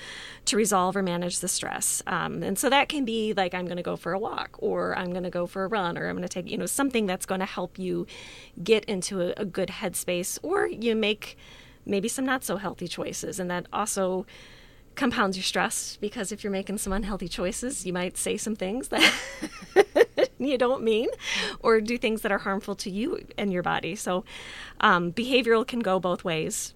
to 0.45 0.57
resolve 0.57 0.95
or 0.95 1.03
manage 1.03 1.39
the 1.39 1.47
stress. 1.47 2.01
Um, 2.07 2.41
and 2.41 2.57
so 2.57 2.69
that 2.69 2.89
can 2.89 3.05
be 3.05 3.33
like 3.33 3.53
i'm 3.53 3.65
going 3.65 3.77
to 3.77 3.83
go 3.83 3.95
for 3.95 4.13
a 4.13 4.19
walk 4.19 4.55
or 4.59 4.97
i'm 4.97 5.11
going 5.11 5.23
to 5.23 5.29
go 5.29 5.45
for 5.45 5.63
a 5.63 5.67
run 5.67 5.97
or 5.97 6.07
i'm 6.07 6.15
going 6.15 6.27
to 6.27 6.29
take 6.29 6.49
you 6.49 6.57
know 6.57 6.65
something 6.65 7.05
that's 7.05 7.25
going 7.25 7.39
to 7.39 7.45
help 7.45 7.77
you 7.77 8.07
get 8.63 8.83
into 8.85 9.21
a, 9.21 9.33
a 9.37 9.45
good 9.45 9.69
headspace 9.69 10.39
or 10.41 10.67
you 10.67 10.95
make 10.95 11.37
maybe 11.89 12.07
some 12.07 12.25
not 12.25 12.43
so 12.43 12.57
healthy 12.57 12.87
choices. 12.87 13.39
And 13.39 13.49
that 13.49 13.65
also 13.73 14.25
compounds 14.95 15.37
your 15.37 15.43
stress 15.43 15.97
because 16.01 16.31
if 16.31 16.43
you're 16.43 16.51
making 16.51 16.77
some 16.77 16.91
unhealthy 16.91 17.29
choices 17.29 17.85
you 17.85 17.93
might 17.93 18.17
say 18.17 18.35
some 18.35 18.55
things 18.55 18.89
that 18.89 19.13
you 20.39 20.57
don't 20.57 20.83
mean 20.83 21.07
or 21.61 21.79
do 21.79 21.97
things 21.97 22.21
that 22.21 22.33
are 22.33 22.39
harmful 22.39 22.75
to 22.75 22.89
you 22.89 23.25
and 23.37 23.53
your 23.53 23.63
body. 23.63 23.95
So 23.95 24.25
um, 24.81 25.13
behavioral 25.13 25.65
can 25.65 25.79
go 25.79 25.99
both 25.99 26.25
ways 26.25 26.73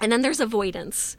and 0.00 0.10
then 0.10 0.22
there's 0.22 0.40
avoidance. 0.40 1.16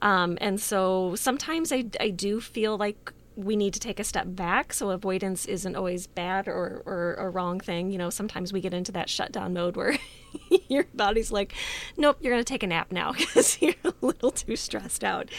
Um, 0.00 0.36
and 0.40 0.60
so 0.60 1.14
sometimes 1.14 1.72
I, 1.72 1.84
I 2.00 2.10
do 2.10 2.40
feel 2.40 2.76
like 2.76 3.12
we 3.36 3.56
need 3.56 3.72
to 3.74 3.80
take 3.80 3.98
a 3.98 4.04
step 4.04 4.26
back. 4.28 4.72
So 4.72 4.90
avoidance 4.90 5.46
isn't 5.46 5.74
always 5.74 6.06
bad 6.06 6.48
or, 6.48 6.82
or 6.84 7.14
a 7.14 7.30
wrong 7.30 7.60
thing. 7.60 7.90
You 7.90 7.98
know, 7.98 8.10
sometimes 8.10 8.52
we 8.52 8.60
get 8.60 8.74
into 8.74 8.92
that 8.92 9.08
shutdown 9.08 9.54
mode 9.54 9.76
where 9.76 9.96
your 10.68 10.84
body's 10.94 11.32
like, 11.32 11.54
nope, 11.96 12.18
you're 12.20 12.32
going 12.32 12.44
to 12.44 12.52
take 12.52 12.62
a 12.62 12.66
nap 12.66 12.92
now 12.92 13.12
because 13.18 13.60
you're 13.60 13.74
a 13.84 13.94
little 14.02 14.30
too 14.30 14.56
stressed 14.56 15.02
out. 15.02 15.30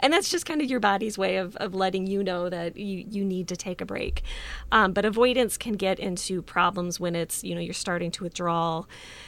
And 0.00 0.12
that's 0.12 0.30
just 0.30 0.46
kind 0.46 0.62
of 0.62 0.70
your 0.70 0.80
body's 0.80 1.18
way 1.18 1.36
of, 1.36 1.56
of 1.56 1.74
letting 1.74 2.06
you 2.06 2.22
know 2.22 2.48
that 2.48 2.76
you, 2.76 3.04
you 3.08 3.24
need 3.24 3.48
to 3.48 3.56
take 3.56 3.80
a 3.80 3.86
break. 3.86 4.22
Um, 4.70 4.92
but 4.92 5.04
avoidance 5.04 5.56
can 5.58 5.74
get 5.74 5.98
into 5.98 6.42
problems 6.42 6.98
when 6.98 7.14
it's, 7.14 7.44
you 7.44 7.54
know, 7.54 7.60
you're 7.60 7.74
starting 7.74 8.10
to 8.12 8.24
withdraw, 8.24 8.84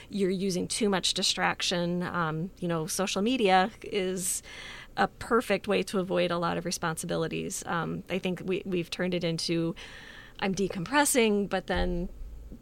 you're 0.09 0.31
using 0.31 0.67
too 0.67 0.89
much 0.89 1.15
distraction. 1.15 2.03
Um, 2.03 2.51
you 2.59 2.69
know, 2.69 2.87
social 2.87 3.21
media 3.21 3.71
is 3.83 4.43
a 4.97 5.09
perfect 5.09 5.67
way 5.67 5.83
to 5.83 5.99
avoid 5.99 6.31
a 6.31 6.39
lot 6.39 6.57
of 6.57 6.65
responsibilities. 6.65 7.63
Um, 7.67 8.05
I 8.09 8.19
think 8.19 8.43
we, 8.45 8.63
we've 8.65 8.91
turned 8.91 9.15
it 9.15 9.25
into 9.25 9.75
I'm 10.41 10.55
decompressing, 10.55 11.49
but 11.49 11.67
then 11.67 12.09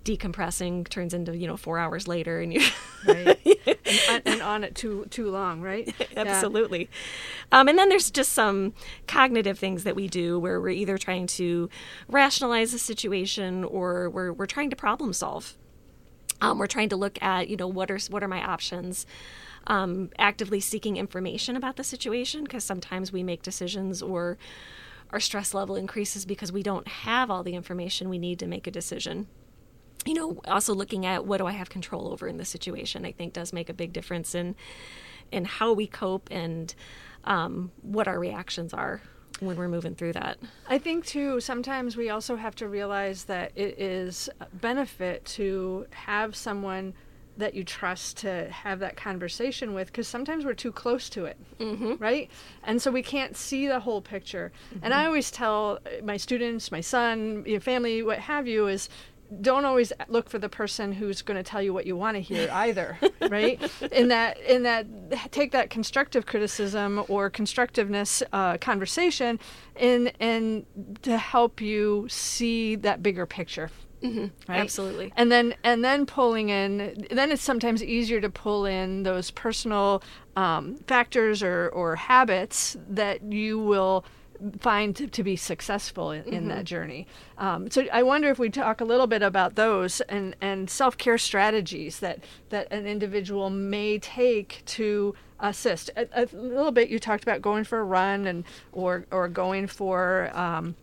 decompressing 0.05 0.89
turns 0.89 1.15
into 1.15 1.37
you 1.37 1.47
know 1.47 1.57
four 1.57 1.79
hours 1.79 2.09
later 2.09 2.41
and 2.41 2.53
you 2.55 2.61
right. 3.07 3.39
and, 4.09 4.23
and, 4.25 4.43
on 4.43 4.65
it 4.65 4.75
too 4.75 5.07
too 5.11 5.31
long 5.31 5.61
right? 5.61 5.95
Absolutely. 6.17 6.89
Yeah. 7.53 7.61
um, 7.61 7.69
and 7.69 7.79
then 7.79 7.89
there's 7.89 8.11
just 8.11 8.33
some 8.33 8.73
cognitive 9.07 9.59
things 9.59 9.85
that 9.85 9.95
we 9.95 10.09
do 10.09 10.39
where 10.39 10.61
we're 10.61 10.71
either 10.71 10.99
trying 10.99 11.27
to 11.27 11.69
rationalize 12.09 12.73
the 12.73 12.79
situation 12.79 13.65
or 13.65 14.09
we're, 14.11 14.33
we're 14.33 14.47
trying 14.47 14.71
to 14.71 14.77
problem 14.77 15.13
solve. 15.13 15.57
Um, 16.41 16.59
we're 16.59 16.67
trying 16.67 16.89
to 16.89 16.97
look 16.97 17.23
at 17.23 17.49
you 17.49 17.57
know 17.57 17.69
what 17.69 17.91
are 17.91 17.99
what 18.11 18.23
are 18.23 18.29
my 18.29 18.43
options 18.43 19.07
um, 19.67 20.11
actively 20.19 20.61
seeking 20.61 20.97
information 20.97 21.57
about 21.57 21.77
the 21.77 21.85
situation 21.85 22.45
because 22.45 22.65
sometimes 22.65 23.13
we 23.13 23.23
make 23.23 23.43
decisions 23.43 24.03
or 24.03 24.39
our 25.11 25.21
stress 25.21 25.55
level 25.55 25.77
increases 25.77 26.25
because 26.25 26.51
we 26.51 26.63
don't 26.63 26.89
have 26.89 27.31
all 27.31 27.43
the 27.43 27.55
information 27.55 28.09
we 28.09 28.19
need 28.19 28.39
to 28.39 28.47
make 28.47 28.67
a 28.67 28.71
decision. 28.71 29.27
You 30.07 30.15
know, 30.15 30.41
also 30.47 30.75
looking 30.75 31.07
at 31.07 31.27
what 31.27 31.39
do 31.39 31.47
I 31.47 31.53
have 31.53 31.69
control 31.69 32.09
over 32.09 32.27
in 32.27 32.39
the 32.39 32.45
situation, 32.45 33.05
I 33.05 33.13
think 33.13 33.33
does 33.33 33.53
make 33.53 33.69
a 33.69 33.75
big 33.75 33.93
difference 33.93 34.35
in 34.35 34.57
in 35.31 35.45
how 35.47 35.73
we 35.73 35.87
cope 35.87 36.29
and 36.31 36.75
um, 37.25 37.71
what 37.81 38.07
our 38.07 38.19
reactions 38.19 38.75
are 38.75 39.01
when 39.41 39.57
we're 39.57 39.69
moving 39.69 39.95
through 39.95 40.13
that. 40.13 40.39
I 40.69 40.79
think 40.79 41.07
too 41.07 41.41
sometimes 41.41 41.97
we 41.97 42.11
also 42.11 42.37
have 42.37 42.55
to 42.57 42.69
realize 42.69 43.25
that 43.25 43.53
it 43.55 43.79
is 43.79 44.29
benefit 44.53 45.25
to 45.27 45.87
have 45.91 46.37
someone 46.37 46.95
that 47.37 47.55
you 47.55 47.65
trust 47.65 48.19
to 48.19 48.49
have 48.51 48.79
that 48.79 48.97
conversation 48.97 49.75
with 49.75 49.89
because 49.89 50.07
sometimes 50.07 50.45
we're 50.45 50.55
too 50.55 50.73
close 50.73 51.09
to 51.09 51.25
it 51.25 51.37
mm-hmm. 51.59 51.95
right 51.99 52.31
and 52.65 52.81
so 52.81 52.91
we 52.91 53.03
can't 53.03 53.37
see 53.37 53.67
the 53.67 53.81
whole 53.81 54.01
picture 54.01 54.53
mm-hmm. 54.69 54.85
and 54.85 54.95
i 54.95 55.07
always 55.07 55.31
tell 55.31 55.79
my 56.03 56.17
students 56.17 56.71
my 56.71 56.81
son 56.81 57.43
your 57.47 57.61
family 57.61 58.03
what 58.03 58.19
have 58.19 58.47
you 58.47 58.67
is 58.67 58.89
don't 59.41 59.65
always 59.65 59.93
look 60.09 60.29
for 60.29 60.39
the 60.39 60.49
person 60.49 60.93
who's 60.93 61.23
going 61.23 61.37
to 61.37 61.43
tell 61.43 61.63
you 61.63 61.73
what 61.73 61.87
you 61.87 61.97
want 61.97 62.17
to 62.17 62.21
hear 62.21 62.51
either 62.53 62.99
right 63.29 63.61
in 63.91 64.09
that 64.09 64.39
in 64.41 64.63
that 64.63 64.87
take 65.33 65.53
that 65.53 65.71
constructive 65.71 66.27
criticism 66.27 67.03
or 67.09 67.31
constructiveness 67.31 68.23
uh, 68.33 68.59
conversation 68.59 69.39
in 69.77 70.09
and 70.21 70.67
to 71.03 71.17
help 71.17 71.61
you 71.61 72.07
see 72.11 72.77
that 72.77 73.03
bigger 73.03 73.25
picture 73.25 73.71
Mm-hmm. 74.03 74.51
Right? 74.51 74.61
Absolutely. 74.61 75.13
And 75.17 75.31
then 75.31 75.55
and 75.63 75.85
then 75.85 76.07
pulling 76.07 76.49
in 76.49 77.07
then 77.11 77.31
it's 77.31 77.43
sometimes 77.43 77.83
easier 77.83 78.21
to 78.21 78.31
pull 78.31 78.67
in 78.67 79.05
those 79.05 79.31
personal 79.31 80.03
um, 80.37 80.77
factors 80.87 81.43
or, 81.43 81.69
or 81.69 81.97
habits 81.97 82.77
that 82.89 83.23
you 83.23 83.59
will 83.59 84.05
find 84.59 84.97
to, 84.97 85.07
to 85.07 85.23
be 85.23 85.37
successful 85.37 86.11
in, 86.11 86.25
in 86.25 86.35
mm-hmm. 86.35 86.49
that 86.49 86.65
journey. 86.65 87.07
Um, 87.39 87.71
so 87.71 87.87
I 87.93 88.03
wonder 88.03 88.29
if 88.29 88.39
we 88.39 88.51
talk 88.51 88.81
a 88.81 88.85
little 88.85 89.07
bit 89.07 89.23
about 89.23 89.55
those 89.55 90.01
and, 90.03 90.35
and 90.41 90.69
self 90.69 90.97
care 90.99 91.19
strategies 91.19 92.01
that, 92.01 92.25
that 92.51 92.71
an 92.73 92.87
individual 92.87 93.51
may 93.51 93.99
take 93.99 94.63
to 94.67 95.15
assist. 95.39 95.91
A, 95.97 96.07
a, 96.13 96.29
little 96.33 96.73
bit 96.73 96.89
you 96.89 96.99
talked 96.99 97.23
about 97.23 97.43
going 97.43 97.65
for 97.65 97.81
a 97.81 97.85
run 97.85 98.27
and 98.27 98.45
or 98.71 99.07
or 99.11 99.29
going 99.29 99.67
for 99.67 100.31
um, 100.37 100.77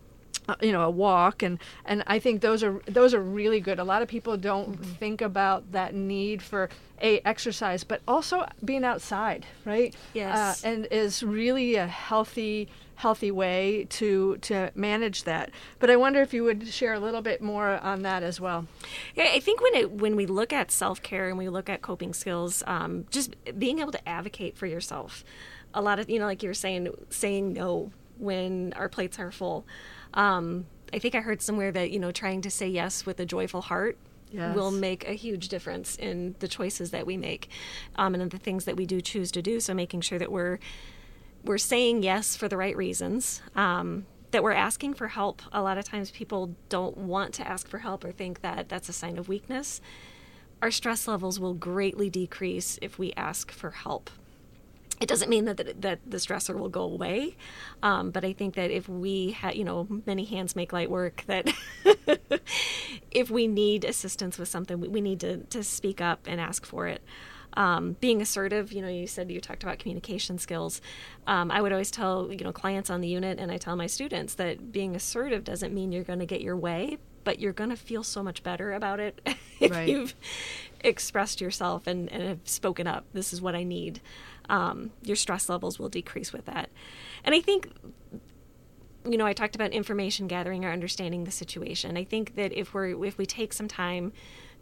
uh, 0.48 0.54
you 0.60 0.72
know 0.72 0.82
a 0.82 0.90
walk 0.90 1.42
and 1.42 1.58
and 1.84 2.02
I 2.06 2.18
think 2.18 2.40
those 2.40 2.62
are 2.62 2.80
those 2.86 3.14
are 3.14 3.22
really 3.22 3.60
good. 3.60 3.78
A 3.78 3.84
lot 3.84 4.02
of 4.02 4.08
people 4.08 4.36
don't 4.36 4.72
mm-hmm. 4.72 4.92
think 4.94 5.20
about 5.20 5.72
that 5.72 5.94
need 5.94 6.42
for 6.42 6.68
a 7.02 7.20
exercise, 7.20 7.84
but 7.84 8.00
also 8.06 8.46
being 8.64 8.84
outside, 8.84 9.46
right? 9.64 9.94
Yes, 10.12 10.64
uh, 10.64 10.68
and 10.68 10.86
is 10.90 11.22
really 11.22 11.76
a 11.76 11.86
healthy 11.86 12.68
healthy 13.00 13.30
way 13.30 13.86
to 13.88 14.36
to 14.38 14.70
manage 14.74 15.24
that. 15.24 15.50
But 15.78 15.90
I 15.90 15.96
wonder 15.96 16.20
if 16.20 16.34
you 16.34 16.44
would 16.44 16.68
share 16.68 16.92
a 16.92 17.00
little 17.00 17.22
bit 17.22 17.40
more 17.40 17.78
on 17.78 18.02
that 18.02 18.22
as 18.22 18.40
well. 18.40 18.66
Yeah, 19.14 19.30
I 19.32 19.40
think 19.40 19.62
when 19.62 19.74
it 19.74 19.90
when 19.90 20.16
we 20.16 20.26
look 20.26 20.52
at 20.52 20.70
self 20.70 21.02
care 21.02 21.28
and 21.28 21.38
we 21.38 21.48
look 21.48 21.68
at 21.68 21.80
coping 21.80 22.12
skills, 22.12 22.62
um, 22.66 23.06
just 23.10 23.34
being 23.58 23.78
able 23.78 23.92
to 23.92 24.08
advocate 24.08 24.56
for 24.56 24.66
yourself. 24.66 25.24
A 25.72 25.80
lot 25.80 25.98
of 25.98 26.10
you 26.10 26.18
know, 26.18 26.26
like 26.26 26.42
you 26.42 26.48
were 26.48 26.54
saying, 26.54 26.88
saying 27.10 27.52
no 27.52 27.92
when 28.20 28.72
our 28.74 28.88
plates 28.88 29.18
are 29.18 29.30
full. 29.30 29.66
Um, 30.14 30.66
I 30.92 30.98
think 30.98 31.14
I 31.14 31.20
heard 31.20 31.40
somewhere 31.40 31.72
that 31.72 31.90
you 31.90 31.98
know 31.98 32.12
trying 32.12 32.42
to 32.42 32.50
say 32.50 32.68
yes 32.68 33.06
with 33.06 33.20
a 33.20 33.26
joyful 33.26 33.62
heart 33.62 33.96
yes. 34.30 34.54
will 34.54 34.70
make 34.70 35.08
a 35.08 35.12
huge 35.12 35.48
difference 35.48 35.96
in 35.96 36.34
the 36.38 36.48
choices 36.48 36.90
that 36.90 37.06
we 37.06 37.16
make 37.16 37.48
um, 37.96 38.14
and 38.14 38.30
the 38.30 38.38
things 38.38 38.64
that 38.64 38.76
we 38.76 38.86
do 38.86 39.00
choose 39.00 39.30
to 39.32 39.42
do. 39.42 39.60
So 39.60 39.74
making 39.74 40.02
sure 40.02 40.18
that 40.18 40.32
we're 40.32 40.58
we're 41.44 41.58
saying 41.58 42.02
yes 42.02 42.36
for 42.36 42.48
the 42.48 42.56
right 42.56 42.76
reasons. 42.76 43.40
Um, 43.56 44.06
that 44.30 44.44
we're 44.44 44.52
asking 44.52 44.94
for 44.94 45.08
help. 45.08 45.42
A 45.52 45.60
lot 45.60 45.76
of 45.76 45.84
times 45.84 46.12
people 46.12 46.54
don't 46.68 46.96
want 46.96 47.34
to 47.34 47.48
ask 47.48 47.66
for 47.66 47.78
help 47.78 48.04
or 48.04 48.12
think 48.12 48.42
that 48.42 48.68
that's 48.68 48.88
a 48.88 48.92
sign 48.92 49.18
of 49.18 49.28
weakness. 49.28 49.80
Our 50.62 50.70
stress 50.70 51.08
levels 51.08 51.40
will 51.40 51.54
greatly 51.54 52.10
decrease 52.10 52.78
if 52.80 52.96
we 52.96 53.12
ask 53.16 53.50
for 53.50 53.70
help 53.70 54.08
it 55.00 55.08
doesn't 55.08 55.30
mean 55.30 55.46
that 55.46 55.56
the, 55.56 55.74
that 55.80 56.00
the 56.06 56.18
stressor 56.18 56.58
will 56.58 56.68
go 56.68 56.82
away, 56.82 57.36
um, 57.82 58.10
but 58.10 58.24
I 58.24 58.34
think 58.34 58.54
that 58.54 58.70
if 58.70 58.88
we 58.88 59.36
you 59.54 59.64
know, 59.64 59.86
many 60.06 60.24
hands 60.24 60.54
make 60.54 60.72
light 60.72 60.90
work. 60.90 61.24
That 61.26 61.52
if 63.10 63.30
we 63.30 63.46
need 63.46 63.84
assistance 63.84 64.38
with 64.38 64.48
something, 64.48 64.78
we, 64.78 64.88
we 64.88 65.00
need 65.00 65.20
to 65.20 65.38
to 65.38 65.62
speak 65.62 66.00
up 66.00 66.26
and 66.26 66.40
ask 66.40 66.66
for 66.66 66.86
it. 66.86 67.02
Um, 67.54 67.96
being 68.00 68.22
assertive, 68.22 68.72
you 68.72 68.80
know, 68.80 68.88
you 68.88 69.06
said 69.06 69.30
you 69.30 69.40
talked 69.40 69.62
about 69.62 69.78
communication 69.78 70.38
skills. 70.38 70.80
Um, 71.26 71.50
I 71.50 71.60
would 71.60 71.72
always 71.72 71.90
tell, 71.90 72.30
you 72.30 72.44
know, 72.44 72.52
clients 72.52 72.90
on 72.90 73.00
the 73.00 73.08
unit, 73.08 73.40
and 73.40 73.50
I 73.50 73.56
tell 73.56 73.74
my 73.74 73.86
students 73.88 74.34
that 74.34 74.70
being 74.70 74.94
assertive 74.94 75.42
doesn't 75.42 75.74
mean 75.74 75.90
you're 75.90 76.04
going 76.04 76.20
to 76.20 76.26
get 76.26 76.42
your 76.42 76.56
way, 76.56 76.98
but 77.24 77.38
you're 77.38 77.52
going 77.52 77.70
to 77.70 77.76
feel 77.76 78.02
so 78.02 78.22
much 78.22 78.42
better 78.42 78.72
about 78.72 79.00
it 79.00 79.20
if 79.60 79.70
right. 79.70 79.88
you've 79.88 80.14
expressed 80.80 81.40
yourself 81.40 81.86
and, 81.86 82.10
and 82.12 82.22
have 82.22 82.40
spoken 82.44 82.86
up. 82.86 83.04
This 83.12 83.32
is 83.32 83.40
what 83.42 83.54
I 83.54 83.62
need 83.62 84.00
um, 84.50 84.90
your 85.02 85.16
stress 85.16 85.48
levels 85.48 85.78
will 85.78 85.88
decrease 85.88 86.32
with 86.32 86.44
that. 86.46 86.68
And 87.24 87.34
I 87.34 87.40
think, 87.40 87.70
you 89.08 89.16
know, 89.16 89.24
I 89.24 89.32
talked 89.32 89.54
about 89.54 89.70
information 89.70 90.26
gathering 90.26 90.64
or 90.64 90.72
understanding 90.72 91.24
the 91.24 91.30
situation. 91.30 91.96
I 91.96 92.04
think 92.04 92.34
that 92.34 92.52
if 92.52 92.74
we're 92.74 93.04
if 93.04 93.16
we 93.16 93.24
take 93.24 93.52
some 93.52 93.68
time 93.68 94.12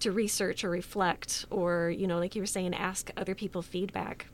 to 0.00 0.12
research 0.12 0.62
or 0.62 0.71
reflect, 0.71 1.47
or 1.50 1.91
you 1.91 2.07
know, 2.07 2.19
like 2.19 2.37
you 2.37 2.43
were 2.43 2.47
saying, 2.47 2.75
ask 2.75 3.11
other 3.17 3.35
people 3.35 3.62
feedback 3.62 4.29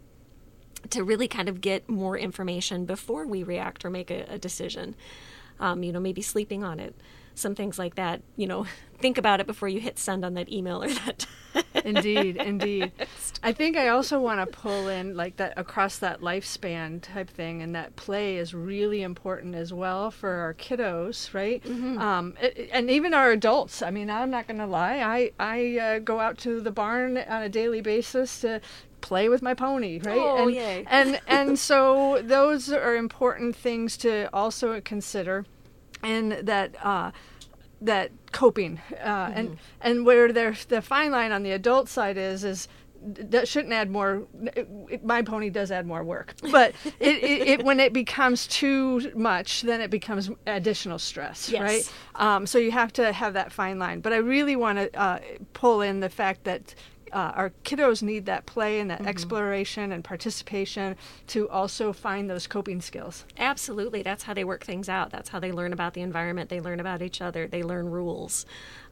to 0.91 1.03
really 1.03 1.29
kind 1.29 1.49
of 1.49 1.63
get 1.63 1.89
more 1.89 2.19
information 2.19 2.85
before 2.85 3.27
we 3.27 3.43
react 3.43 3.85
or 3.85 3.91
make 3.91 4.11
a, 4.11 4.27
a 4.29 4.39
decision. 4.39 4.95
Um, 5.61 5.85
you 5.85 5.93
know, 5.93 6.01
maybe 6.01 6.21
sleeping 6.21 6.65
on 6.65 6.81
it 6.81 6.97
some 7.35 7.55
things 7.55 7.79
like 7.79 7.97
that. 7.97 8.23
You 8.37 8.47
know, 8.47 8.67
think 8.99 9.19
about 9.19 9.41
it 9.41 9.47
before 9.47 9.69
you 9.69 9.81
hit 9.81 9.99
send 9.99 10.25
on 10.25 10.35
that 10.35 10.51
email 10.51 10.83
or 10.83 10.89
that. 10.89 11.27
indeed, 11.85 12.37
indeed. 12.37 12.93
I 13.43 13.53
think 13.53 13.77
I 13.77 13.89
also 13.89 14.19
want 14.19 14.41
to 14.41 14.59
pull 14.59 14.89
in 14.89 15.17
like 15.17 15.37
that 15.37 15.55
across 15.57 15.99
that 15.99 16.21
lifespan 16.21 17.01
type 17.01 17.31
thing, 17.31 17.63
and 17.63 17.75
that 17.75 17.97
play 17.97 18.37
is 18.37 18.55
really 18.55 19.03
important 19.03 19.55
as 19.55 19.73
well 19.73 20.11
for 20.11 20.31
our 20.31 20.55
kiddos, 20.55 21.33
right? 21.33 21.63
Mm-hmm. 21.63 21.99
Um, 21.99 22.35
it, 22.41 22.71
and 22.73 22.91
even 22.91 23.15
our 23.15 23.31
adults. 23.31 23.83
I 23.83 23.91
mean, 23.91 24.11
I'm 24.11 24.31
not 24.31 24.47
going 24.47 24.59
to 24.59 24.67
lie. 24.67 24.99
I 24.99 25.33
I 25.39 25.79
uh, 25.79 25.99
go 26.01 26.21
out 26.21 26.39
to 26.39 26.61
the 26.61 26.73
barn 26.73 27.19
on 27.19 27.43
a 27.43 27.49
daily 27.49 27.81
basis 27.81 28.41
to 28.41 28.61
play 29.01 29.29
with 29.29 29.43
my 29.43 29.55
pony, 29.55 30.01
right? 30.03 30.19
Oh, 30.19 30.45
and, 30.45 30.55
yay. 30.55 30.85
and 30.89 31.21
and 31.29 31.59
so 31.59 32.23
those 32.23 32.73
are 32.73 32.97
important 32.97 33.55
things 33.55 33.97
to 33.99 34.31
also 34.33 34.81
consider 34.81 35.45
and 36.05 36.33
that 36.33 36.75
uh, 36.85 37.11
that 37.81 38.11
coping 38.33 38.81
uh, 39.03 39.27
mm-hmm. 39.27 39.39
and 39.39 39.59
and 39.81 40.07
where 40.07 40.33
there 40.33 40.55
the 40.69 40.83
fine 40.83 41.11
line 41.11 41.33
on 41.33 41.43
the 41.43 41.53
adult 41.53 41.89
side 41.89 42.17
is 42.17 42.45
is 42.45 42.69
that 43.07 43.47
shouldn't 43.47 43.75
add 43.75 43.91
more 43.91 44.23
it, 44.57 44.67
it, 44.89 45.05
my 45.05 45.21
pony 45.21 45.51
does 45.51 45.71
add 45.71 45.87
more 45.87 46.03
work 46.03 46.35
but 46.51 46.73
it, 47.01 47.23
it, 47.23 47.65
when 47.65 47.79
it 47.79 47.93
becomes 47.93 48.47
too 48.47 49.13
much 49.15 49.63
then 49.63 49.81
it 49.83 49.91
becomes 49.91 50.31
additional 50.47 50.99
stress 50.99 51.51
yes. 51.51 51.61
right 51.61 51.93
um, 52.15 52.47
so 52.47 52.57
you 52.57 52.71
have 52.71 52.93
to 52.93 53.13
have 53.13 53.35
that 53.35 53.53
fine 53.53 53.79
line 53.79 54.01
but 54.01 54.13
i 54.13 54.17
really 54.17 54.57
want 54.57 54.79
to 54.79 54.99
uh, 54.99 55.19
pull 55.53 55.83
in 55.83 56.01
the 56.01 56.09
fact 56.09 56.45
that 56.45 56.75
uh, 57.15 57.33
our 57.37 57.51
kiddos 57.65 58.03
need 58.03 58.27
that 58.27 58.45
play 58.45 58.81
and 58.81 58.91
that 58.91 58.99
mm-hmm. 58.99 59.09
exploration 59.09 59.93
and 59.93 60.03
participation 60.03 60.97
to 61.29 61.49
also 61.49 61.93
find 61.93 62.29
those 62.29 62.49
coping 62.49 62.81
skills. 62.81 63.25
Absolutely. 63.39 64.03
That's 64.03 64.25
how 64.25 64.35
they 64.35 64.43
work 64.43 64.65
things 64.65 64.89
out. 64.89 65.11
That's 65.11 65.29
how 65.29 65.39
they 65.39 65.53
learn 65.53 65.73
about 65.73 65.95
the 65.95 66.01
environment. 66.01 66.51
They 66.51 66.61
learn 66.61 66.81
about 66.81 67.03
each 67.03 67.21
other. 67.21 67.47
They 67.47 67.63
learn 67.63 67.89
rules. 67.89 68.45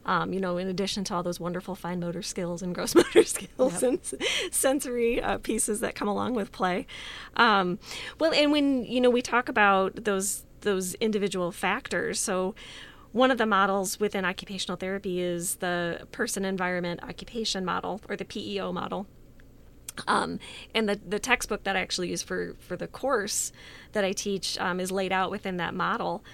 Um, 0.05 0.31
you 0.31 0.39
know, 0.39 0.57
in 0.57 0.69
addition 0.69 1.03
to 1.05 1.15
all 1.15 1.23
those 1.23 1.39
wonderful 1.39 1.75
fine 1.75 1.99
motor 1.99 2.21
skills 2.21 2.61
and 2.61 2.73
gross 2.73 2.95
motor 2.95 3.23
skills 3.23 3.81
yep. 3.81 3.83
and 3.83 3.99
sensory 4.51 5.21
uh, 5.21 5.37
pieces 5.39 5.81
that 5.81 5.93
come 5.93 6.07
along 6.07 6.33
with 6.33 6.53
play. 6.53 6.87
Um, 7.35 7.77
well, 8.19 8.33
and 8.33 8.51
when 8.53 8.85
you 8.85 9.01
know 9.01 9.09
we 9.09 9.21
talk 9.21 9.49
about 9.49 10.05
those 10.05 10.43
those 10.61 10.93
individual 10.95 11.51
factors, 11.51 12.19
so 12.19 12.55
one 13.13 13.29
of 13.31 13.37
the 13.37 13.45
models 13.45 13.99
within 13.99 14.25
occupational 14.25 14.75
therapy 14.75 15.21
is 15.21 15.55
the 15.57 16.07
person 16.11 16.43
environment 16.43 17.01
occupation 17.03 17.63
model 17.63 18.01
or 18.09 18.15
the 18.15 18.25
PEO 18.25 18.73
model. 18.73 19.07
Um, 20.07 20.39
and 20.73 20.89
the, 20.89 20.99
the 21.07 21.19
textbook 21.19 21.63
that 21.63 21.75
I 21.75 21.79
actually 21.79 22.09
use 22.09 22.23
for, 22.23 22.55
for 22.59 22.75
the 22.75 22.87
course 22.87 23.51
that 23.91 24.03
I 24.03 24.11
teach 24.11 24.57
um, 24.57 24.79
is 24.79 24.91
laid 24.91 25.11
out 25.11 25.29
within 25.29 25.57
that 25.57 25.75
model 25.75 26.25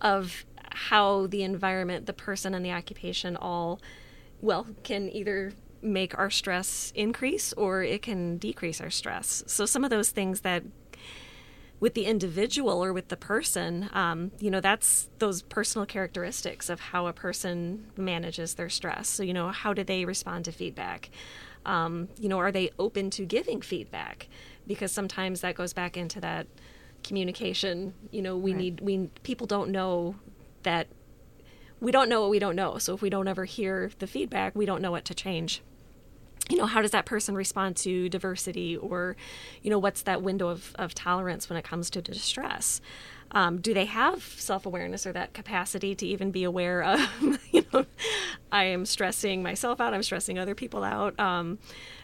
of 0.00 0.46
how 0.70 1.26
the 1.26 1.42
environment, 1.42 2.06
the 2.06 2.12
person, 2.12 2.54
and 2.54 2.64
the 2.64 2.70
occupation 2.70 3.36
all, 3.36 3.80
well, 4.40 4.68
can 4.84 5.10
either 5.10 5.52
make 5.82 6.16
our 6.16 6.30
stress 6.30 6.92
increase 6.94 7.52
or 7.54 7.82
it 7.82 8.02
can 8.02 8.38
decrease 8.38 8.80
our 8.80 8.90
stress. 8.90 9.42
So 9.48 9.66
some 9.66 9.82
of 9.82 9.90
those 9.90 10.10
things 10.10 10.42
that 10.42 10.62
with 11.80 11.94
the 11.94 12.06
individual 12.06 12.82
or 12.82 12.92
with 12.92 13.08
the 13.08 13.16
person, 13.16 13.88
um, 13.92 14.32
you 14.40 14.50
know, 14.50 14.60
that's 14.60 15.08
those 15.18 15.42
personal 15.42 15.86
characteristics 15.86 16.68
of 16.68 16.80
how 16.80 17.06
a 17.06 17.12
person 17.12 17.86
manages 17.96 18.54
their 18.54 18.68
stress. 18.68 19.08
So, 19.08 19.22
you 19.22 19.32
know, 19.32 19.48
how 19.48 19.72
do 19.72 19.84
they 19.84 20.04
respond 20.04 20.44
to 20.46 20.52
feedback? 20.52 21.10
Um, 21.64 22.08
you 22.18 22.28
know, 22.28 22.38
are 22.38 22.50
they 22.50 22.70
open 22.78 23.10
to 23.10 23.24
giving 23.24 23.60
feedback? 23.60 24.28
Because 24.66 24.90
sometimes 24.90 25.40
that 25.42 25.54
goes 25.54 25.72
back 25.72 25.96
into 25.96 26.20
that 26.20 26.46
communication. 27.04 27.94
You 28.10 28.22
know, 28.22 28.36
we 28.36 28.52
right. 28.52 28.60
need 28.60 28.80
we 28.80 29.10
people 29.22 29.46
don't 29.46 29.70
know 29.70 30.16
that 30.64 30.88
we 31.80 31.92
don't 31.92 32.08
know 32.08 32.22
what 32.22 32.30
we 32.30 32.40
don't 32.40 32.56
know. 32.56 32.78
So 32.78 32.94
if 32.94 33.02
we 33.02 33.10
don't 33.10 33.28
ever 33.28 33.44
hear 33.44 33.90
the 34.00 34.06
feedback, 34.06 34.56
we 34.56 34.66
don't 34.66 34.82
know 34.82 34.90
what 34.90 35.04
to 35.06 35.14
change 35.14 35.62
you 36.48 36.56
know 36.56 36.66
how 36.66 36.80
does 36.80 36.92
that 36.92 37.04
person 37.04 37.34
respond 37.34 37.76
to 37.76 38.08
diversity 38.08 38.76
or 38.76 39.16
you 39.62 39.70
know 39.70 39.78
what's 39.78 40.02
that 40.02 40.22
window 40.22 40.48
of, 40.48 40.74
of 40.76 40.94
tolerance 40.94 41.48
when 41.48 41.56
it 41.56 41.64
comes 41.64 41.90
to 41.90 42.02
distress? 42.02 42.80
Um, 43.30 43.60
do 43.60 43.74
they 43.74 43.84
have 43.84 44.22
self-awareness 44.22 45.06
or 45.06 45.12
that 45.12 45.34
capacity 45.34 45.94
to 45.94 46.06
even 46.06 46.30
be 46.30 46.44
aware 46.44 46.82
of 46.82 46.98
you 47.52 47.62
know 47.74 47.84
i 48.50 48.64
am 48.64 48.86
stressing 48.86 49.42
myself 49.42 49.82
out 49.82 49.92
i'm 49.92 50.02
stressing 50.02 50.38
other 50.38 50.54
people 50.54 50.82
out 50.82 51.20
um, 51.20 51.58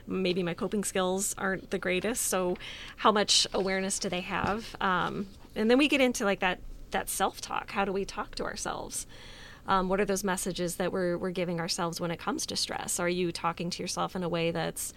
maybe 0.07 0.43
my 0.43 0.53
coping 0.53 0.85
skills 0.85 1.35
aren't 1.39 1.71
the 1.71 1.79
greatest 1.79 2.27
so 2.27 2.57
how 2.97 3.13
much 3.13 3.47
awareness 3.53 3.99
do 3.99 4.09
they 4.09 4.21
have? 4.21 4.77
Um, 4.81 5.29
and 5.55 5.71
then 5.71 5.79
we 5.79 5.89
get 5.89 6.01
into 6.01 6.25
like 6.25 6.41
that 6.41 6.61
that 6.91 7.09
self-talk. 7.09 7.73
How 7.73 7.85
do 7.85 7.93
we 7.93 8.05
talk 8.05 8.37
to 8.37 8.45
ourselves 8.45 9.07
um, 9.67 9.89
what 9.89 10.01
are 10.01 10.05
those 10.05 10.25
messages 10.25 10.77
that 10.77 10.93
we're, 10.93 11.17
we're 11.17 11.31
giving 11.31 11.61
ourselves 11.61 12.01
when 12.01 12.11
it 12.11 12.19
comes 12.19 12.47
to 12.47 12.57
stress? 12.57 13.01
Are 13.01 13.09
you 13.09 13.33
talking 13.33 13.71
to 13.71 13.83
yourself 13.83 14.15
in 14.15 14.23
a 14.23 14.29
way 14.29 14.51
that's 14.51 14.93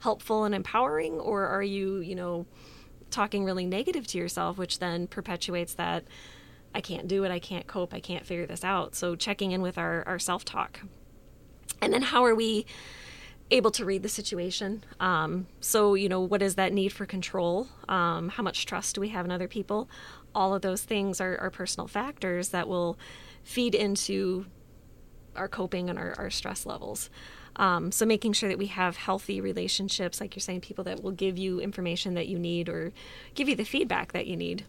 helpful 0.00 0.44
and 0.44 0.54
empowering, 0.54 1.14
or 1.14 1.46
are 1.46 1.62
you, 1.62 1.98
you 1.98 2.14
know, 2.14 2.46
talking 3.10 3.44
really 3.44 3.66
negative 3.66 4.06
to 4.08 4.18
yourself, 4.18 4.58
which 4.58 4.78
then 4.78 5.06
perpetuates 5.06 5.74
that 5.74 6.04
I 6.74 6.80
can't 6.80 7.08
do 7.08 7.24
it, 7.24 7.30
I 7.30 7.38
can't 7.38 7.66
cope, 7.66 7.94
I 7.94 8.00
can't 8.00 8.26
figure 8.26 8.46
this 8.46 8.64
out? 8.64 8.94
So 8.94 9.16
checking 9.16 9.52
in 9.52 9.62
with 9.62 9.78
our, 9.78 10.02
our 10.06 10.18
self 10.18 10.44
talk. 10.44 10.80
And 11.80 11.92
then 11.92 12.02
how 12.02 12.24
are 12.24 12.34
we 12.34 12.66
able 13.50 13.70
to 13.70 13.84
read 13.84 14.02
the 14.02 14.08
situation. 14.08 14.82
Um, 14.98 15.46
so, 15.60 15.94
you 15.94 16.08
know, 16.08 16.20
what 16.20 16.42
is 16.42 16.56
that 16.56 16.72
need 16.72 16.92
for 16.92 17.06
control? 17.06 17.68
Um, 17.88 18.28
how 18.28 18.42
much 18.42 18.66
trust 18.66 18.94
do 18.94 19.00
we 19.00 19.08
have 19.10 19.24
in 19.24 19.30
other 19.30 19.48
people? 19.48 19.88
All 20.36 20.54
of 20.54 20.60
those 20.60 20.82
things 20.82 21.20
are, 21.20 21.36
are 21.38 21.50
personal 21.50 21.88
factors 21.88 22.50
that 22.50 22.68
will 22.68 22.98
feed 23.42 23.74
into 23.74 24.46
our 25.34 25.48
coping 25.48 25.88
and 25.88 25.98
our, 25.98 26.14
our 26.18 26.30
stress 26.30 26.66
levels. 26.66 27.10
Um, 27.56 27.90
so 27.90 28.04
making 28.04 28.34
sure 28.34 28.50
that 28.50 28.58
we 28.58 28.66
have 28.66 28.96
healthy 28.96 29.40
relationships, 29.40 30.20
like 30.20 30.36
you're 30.36 30.42
saying, 30.42 30.60
people 30.60 30.84
that 30.84 31.02
will 31.02 31.12
give 31.12 31.38
you 31.38 31.58
information 31.60 32.14
that 32.14 32.28
you 32.28 32.38
need 32.38 32.68
or 32.68 32.92
give 33.34 33.48
you 33.48 33.56
the 33.56 33.64
feedback 33.64 34.12
that 34.12 34.26
you 34.26 34.36
need. 34.36 34.66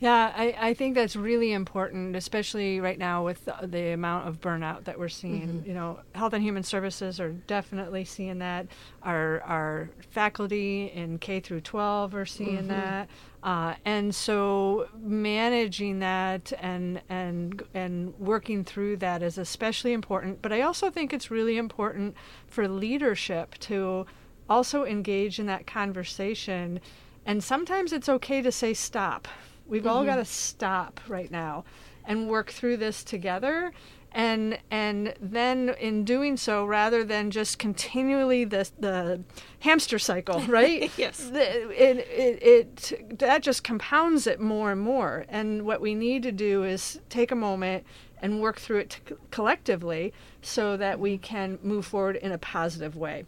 Yeah, 0.00 0.32
I, 0.36 0.54
I 0.56 0.74
think 0.74 0.94
that's 0.94 1.16
really 1.16 1.52
important, 1.52 2.14
especially 2.14 2.78
right 2.78 2.98
now 2.98 3.24
with 3.24 3.44
the, 3.44 3.66
the 3.66 3.88
amount 3.88 4.28
of 4.28 4.40
burnout 4.40 4.84
that 4.84 4.96
we're 4.96 5.08
seeing. 5.08 5.48
Mm-hmm. 5.48 5.68
You 5.68 5.74
know, 5.74 5.98
Health 6.14 6.34
and 6.34 6.42
Human 6.42 6.62
Services 6.62 7.18
are 7.18 7.32
definitely 7.32 8.04
seeing 8.04 8.38
that. 8.38 8.68
Our 9.02 9.40
our 9.42 9.90
faculty 10.10 10.92
in 10.94 11.18
K 11.18 11.40
through 11.40 11.62
12 11.62 12.14
are 12.14 12.26
seeing 12.26 12.58
mm-hmm. 12.58 12.68
that, 12.68 13.08
uh, 13.42 13.74
and 13.84 14.14
so 14.14 14.88
managing 15.02 15.98
that 15.98 16.52
and 16.60 17.02
and 17.08 17.60
and 17.74 18.14
working 18.20 18.62
through 18.62 18.98
that 18.98 19.20
is 19.20 19.36
especially 19.36 19.92
important. 19.92 20.42
But 20.42 20.52
I 20.52 20.60
also 20.60 20.90
think 20.90 21.12
it's 21.12 21.28
really 21.28 21.56
important 21.56 22.14
for 22.46 22.68
leadership 22.68 23.56
to 23.60 24.06
also 24.48 24.84
engage 24.84 25.40
in 25.40 25.46
that 25.46 25.66
conversation. 25.66 26.78
And 27.26 27.42
sometimes 27.42 27.92
it's 27.92 28.08
okay 28.08 28.40
to 28.42 28.52
say 28.52 28.72
stop 28.74 29.26
We've 29.68 29.82
mm-hmm. 29.82 29.90
all 29.90 30.04
got 30.04 30.16
to 30.16 30.24
stop 30.24 31.00
right 31.08 31.30
now 31.30 31.64
and 32.04 32.28
work 32.28 32.50
through 32.50 32.78
this 32.78 33.04
together. 33.04 33.72
And 34.10 34.58
and 34.70 35.12
then 35.20 35.74
in 35.78 36.04
doing 36.04 36.38
so, 36.38 36.64
rather 36.64 37.04
than 37.04 37.30
just 37.30 37.58
continually 37.58 38.44
the 38.44 38.70
the 38.80 39.20
hamster 39.60 39.98
cycle, 39.98 40.40
right? 40.48 40.90
yes. 40.96 41.28
The, 41.28 41.70
it, 41.70 41.98
it, 42.08 42.42
it 42.42 43.18
that 43.18 43.42
just 43.42 43.62
compounds 43.62 44.26
it 44.26 44.40
more 44.40 44.72
and 44.72 44.80
more. 44.80 45.26
And 45.28 45.66
what 45.66 45.82
we 45.82 45.94
need 45.94 46.22
to 46.22 46.32
do 46.32 46.64
is 46.64 47.00
take 47.10 47.30
a 47.30 47.36
moment 47.36 47.84
and 48.22 48.40
work 48.40 48.58
through 48.58 48.78
it 48.78 48.90
to, 49.06 49.18
collectively 49.30 50.14
so 50.40 50.76
that 50.78 50.98
we 50.98 51.18
can 51.18 51.58
move 51.62 51.84
forward 51.84 52.16
in 52.16 52.32
a 52.32 52.38
positive 52.38 52.96
way. 52.96 53.24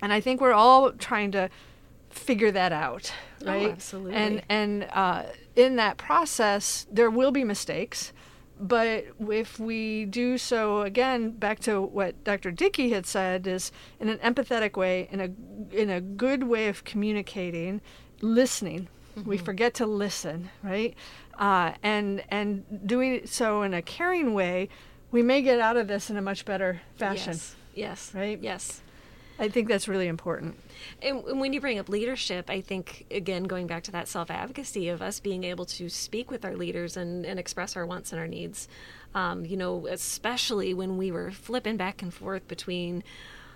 And 0.00 0.12
I 0.12 0.20
think 0.20 0.40
we're 0.40 0.52
all 0.52 0.92
trying 0.92 1.32
to 1.32 1.50
figure 2.10 2.50
that 2.50 2.72
out, 2.72 3.12
oh, 3.42 3.46
right? 3.46 3.66
Oh, 3.68 3.70
absolutely. 3.70 4.14
And 4.14 4.42
and 4.48 4.88
uh, 4.92 5.24
in 5.60 5.76
that 5.76 5.98
process, 5.98 6.86
there 6.90 7.10
will 7.10 7.30
be 7.30 7.44
mistakes, 7.44 8.12
but 8.58 9.04
if 9.28 9.58
we 9.58 10.06
do 10.06 10.38
so 10.38 10.80
again, 10.80 11.32
back 11.32 11.60
to 11.60 11.82
what 11.82 12.24
Dr. 12.24 12.50
Dickey 12.50 12.90
had 12.90 13.06
said, 13.06 13.46
is 13.46 13.70
in 14.00 14.08
an 14.08 14.18
empathetic 14.18 14.76
way, 14.76 15.08
in 15.12 15.20
a 15.20 15.30
in 15.76 15.90
a 15.90 16.00
good 16.00 16.44
way 16.44 16.68
of 16.68 16.84
communicating, 16.84 17.82
listening. 18.22 18.88
Mm-hmm. 19.16 19.28
We 19.28 19.36
forget 19.38 19.74
to 19.74 19.86
listen, 19.86 20.50
right? 20.62 20.94
Uh, 21.38 21.72
and 21.82 22.22
and 22.30 22.64
doing 22.86 23.26
so 23.26 23.62
in 23.62 23.74
a 23.74 23.82
caring 23.82 24.32
way, 24.32 24.70
we 25.10 25.22
may 25.22 25.42
get 25.42 25.60
out 25.60 25.76
of 25.76 25.88
this 25.88 26.08
in 26.08 26.16
a 26.16 26.22
much 26.22 26.44
better 26.46 26.80
fashion. 26.96 27.34
Yes. 27.34 27.56
Yes. 27.74 28.12
Right. 28.14 28.38
Yes. 28.40 28.80
I 29.40 29.48
think 29.48 29.68
that's 29.68 29.88
really 29.88 30.06
important. 30.06 30.58
And 31.00 31.40
when 31.40 31.54
you 31.54 31.62
bring 31.62 31.78
up 31.78 31.88
leadership, 31.88 32.50
I 32.50 32.60
think, 32.60 33.06
again, 33.10 33.44
going 33.44 33.66
back 33.66 33.82
to 33.84 33.90
that 33.92 34.06
self 34.06 34.30
advocacy 34.30 34.90
of 34.90 35.00
us 35.00 35.18
being 35.18 35.44
able 35.44 35.64
to 35.64 35.88
speak 35.88 36.30
with 36.30 36.44
our 36.44 36.54
leaders 36.54 36.98
and, 36.98 37.24
and 37.24 37.40
express 37.40 37.74
our 37.74 37.86
wants 37.86 38.12
and 38.12 38.20
our 38.20 38.28
needs, 38.28 38.68
um, 39.14 39.46
you 39.46 39.56
know, 39.56 39.86
especially 39.86 40.74
when 40.74 40.98
we 40.98 41.10
were 41.10 41.30
flipping 41.30 41.78
back 41.78 42.02
and 42.02 42.12
forth 42.12 42.46
between 42.48 43.02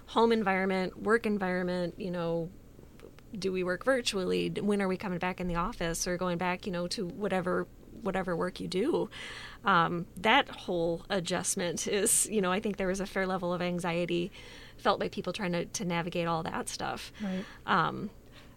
home 0.06 0.32
environment, 0.32 1.02
work 1.02 1.26
environment, 1.26 1.94
you 1.98 2.10
know, 2.10 2.48
do 3.38 3.52
we 3.52 3.62
work 3.62 3.84
virtually? 3.84 4.48
When 4.48 4.80
are 4.80 4.88
we 4.88 4.96
coming 4.96 5.18
back 5.18 5.38
in 5.38 5.48
the 5.48 5.56
office 5.56 6.06
or 6.06 6.16
going 6.16 6.38
back, 6.38 6.64
you 6.64 6.72
know, 6.72 6.86
to 6.88 7.06
whatever 7.06 7.66
whatever 8.02 8.36
work 8.36 8.60
you 8.60 8.68
do. 8.68 9.08
Um, 9.64 10.06
that 10.16 10.48
whole 10.48 11.06
adjustment 11.08 11.86
is, 11.86 12.28
you 12.30 12.40
know, 12.40 12.52
I 12.52 12.60
think 12.60 12.76
there 12.76 12.88
was 12.88 13.00
a 13.00 13.06
fair 13.06 13.26
level 13.26 13.52
of 13.52 13.62
anxiety 13.62 14.30
felt 14.84 15.00
by 15.00 15.08
people 15.08 15.32
trying 15.32 15.52
to, 15.52 15.64
to 15.64 15.84
navigate 15.84 16.28
all 16.28 16.42
that 16.42 16.68
stuff. 16.68 17.10
Right. 17.20 17.44
Um, 17.66 18.10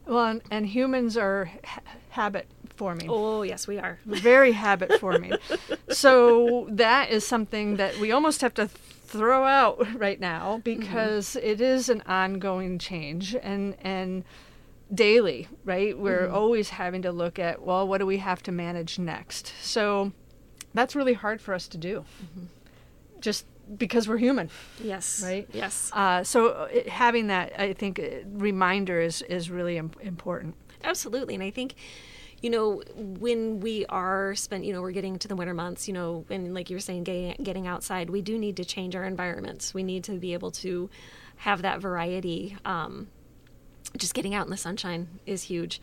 well, 0.06 0.26
and, 0.26 0.42
and, 0.52 0.66
humans 0.66 1.18
are 1.18 1.50
ha- 1.64 1.82
habit 2.10 2.48
forming. 2.76 3.08
Oh, 3.10 3.42
yes, 3.42 3.68
we 3.68 3.80
are. 3.80 4.00
Very 4.06 4.52
habit 4.52 5.00
forming. 5.00 5.34
so 5.90 6.68
that 6.70 7.10
is 7.10 7.26
something 7.26 7.78
that 7.78 7.98
we 7.98 8.12
almost 8.12 8.42
have 8.42 8.54
to 8.56 8.68
throw 8.68 9.46
out 9.46 10.00
right 10.00 10.20
now 10.20 10.62
because 10.64 11.30
mm-hmm. 11.30 11.48
it 11.48 11.62
is 11.62 11.90
an 11.90 12.04
ongoing 12.06 12.78
change 12.78 13.36
and 13.36 13.76
and 13.82 14.24
daily, 14.94 15.48
right? 15.66 15.98
We're 15.98 16.28
mm-hmm. 16.28 16.36
always 16.36 16.70
having 16.70 17.02
to 17.02 17.12
look 17.12 17.40
at, 17.40 17.62
well, 17.62 17.88
what 17.88 17.98
do 17.98 18.06
we 18.06 18.18
have 18.18 18.42
to 18.44 18.52
manage 18.52 18.98
next? 18.98 19.54
So 19.62 20.14
that's 20.74 20.96
really 20.96 21.14
hard 21.14 21.42
for 21.42 21.54
us 21.54 21.68
to 21.70 21.78
do. 21.78 22.06
Mm-hmm. 22.24 22.46
Just 23.20 23.46
because 23.76 24.08
we're 24.08 24.18
human. 24.18 24.50
Yes. 24.82 25.22
Right. 25.24 25.48
Yes. 25.52 25.92
Uh, 25.94 26.24
so 26.24 26.64
it, 26.72 26.88
having 26.88 27.28
that, 27.28 27.60
I 27.60 27.74
think, 27.74 28.00
uh, 28.00 28.28
reminder 28.32 29.02
is 29.02 29.22
is 29.24 29.50
really 29.50 29.78
Im- 29.78 29.92
important. 30.02 30.56
Absolutely, 30.84 31.34
and 31.34 31.44
I 31.44 31.50
think, 31.52 31.76
you 32.42 32.50
know, 32.50 32.84
when 32.96 33.60
we 33.60 33.86
are 33.88 34.36
spent, 34.36 34.64
you 34.64 34.72
know, 34.74 34.82
we're 34.82 34.92
getting 34.92 35.18
to 35.20 35.28
the 35.28 35.36
winter 35.36 35.54
months, 35.54 35.88
you 35.88 35.94
know, 35.94 36.24
and 36.30 36.54
like 36.54 36.70
you 36.70 36.76
were 36.76 36.82
saying, 36.82 37.04
getting, 37.04 37.36
getting 37.44 37.68
outside, 37.68 38.10
we 38.10 38.22
do 38.22 38.38
need 38.38 38.58
to 38.58 38.66
change 38.66 38.96
our 38.96 39.04
environments. 39.04 39.74
We 39.74 39.84
need 39.84 40.04
to 40.06 40.14
be 40.14 40.34
able 40.34 40.52
to 40.52 40.90
have 41.38 41.64
that 41.64 41.82
variety. 41.82 42.56
Um, 42.64 43.08
just 43.98 44.14
getting 44.14 44.36
out 44.36 44.46
in 44.46 44.52
the 44.52 44.58
sunshine 44.58 45.20
is 45.26 45.44
huge. 45.44 45.82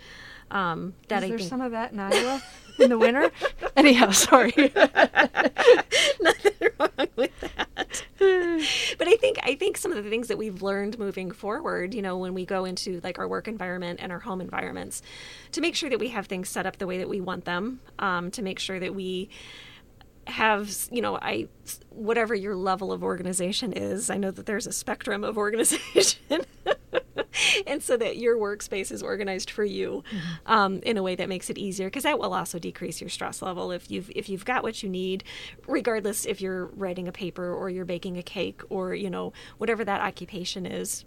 Um, 0.50 0.94
that 1.08 1.18
is 1.18 1.24
I 1.24 1.28
there 1.28 1.38
think 1.38 1.50
some 1.50 1.60
of 1.60 1.72
that 1.72 1.92
in 1.92 2.00
Iowa 2.00 2.42
in 2.78 2.90
the 2.90 2.98
winter? 2.98 3.30
Anyhow, 3.76 4.10
sorry. 4.10 4.52
nothing 6.20 6.52
wrong 6.78 7.08
with 7.16 7.40
that. 7.40 8.04
but 8.98 9.08
I 9.08 9.16
think 9.16 9.38
I 9.42 9.54
think 9.54 9.76
some 9.76 9.92
of 9.92 10.02
the 10.02 10.10
things 10.10 10.28
that 10.28 10.38
we've 10.38 10.62
learned 10.62 10.98
moving 10.98 11.30
forward, 11.30 11.94
you 11.94 12.02
know, 12.02 12.18
when 12.18 12.34
we 12.34 12.44
go 12.44 12.64
into 12.64 13.00
like 13.02 13.18
our 13.18 13.28
work 13.28 13.48
environment 13.48 14.00
and 14.02 14.12
our 14.12 14.20
home 14.20 14.40
environments, 14.40 15.02
to 15.52 15.60
make 15.60 15.74
sure 15.74 15.90
that 15.90 15.98
we 15.98 16.08
have 16.08 16.26
things 16.26 16.48
set 16.48 16.66
up 16.66 16.78
the 16.78 16.86
way 16.86 16.98
that 16.98 17.08
we 17.08 17.20
want 17.20 17.44
them, 17.44 17.80
um, 17.98 18.30
to 18.32 18.42
make 18.42 18.58
sure 18.58 18.78
that 18.78 18.94
we 18.94 19.28
have 20.26 20.88
you 20.90 21.02
know 21.02 21.16
i 21.16 21.46
whatever 21.90 22.34
your 22.34 22.56
level 22.56 22.92
of 22.92 23.02
organization 23.02 23.72
is 23.72 24.10
i 24.10 24.16
know 24.16 24.30
that 24.30 24.46
there's 24.46 24.66
a 24.66 24.72
spectrum 24.72 25.22
of 25.24 25.36
organization 25.44 26.44
and 27.66 27.82
so 27.82 27.96
that 27.96 28.16
your 28.16 28.36
workspace 28.36 28.90
is 28.92 29.02
organized 29.02 29.50
for 29.50 29.64
you 29.64 30.02
mm-hmm. 30.10 30.52
um, 30.52 30.80
in 30.82 30.96
a 30.96 31.02
way 31.02 31.14
that 31.14 31.28
makes 31.28 31.50
it 31.50 31.58
easier 31.58 31.88
because 31.88 32.04
that 32.04 32.18
will 32.18 32.32
also 32.32 32.58
decrease 32.58 33.00
your 33.00 33.10
stress 33.10 33.42
level 33.42 33.70
if 33.70 33.90
you've 33.90 34.10
if 34.14 34.28
you've 34.28 34.44
got 34.44 34.62
what 34.62 34.82
you 34.82 34.88
need 34.88 35.24
regardless 35.66 36.26
if 36.26 36.40
you're 36.40 36.66
writing 36.66 37.08
a 37.08 37.12
paper 37.12 37.52
or 37.52 37.70
you're 37.70 37.84
baking 37.84 38.16
a 38.16 38.22
cake 38.22 38.62
or 38.70 38.94
you 38.94 39.10
know 39.10 39.32
whatever 39.58 39.84
that 39.84 40.00
occupation 40.00 40.66
is 40.66 41.04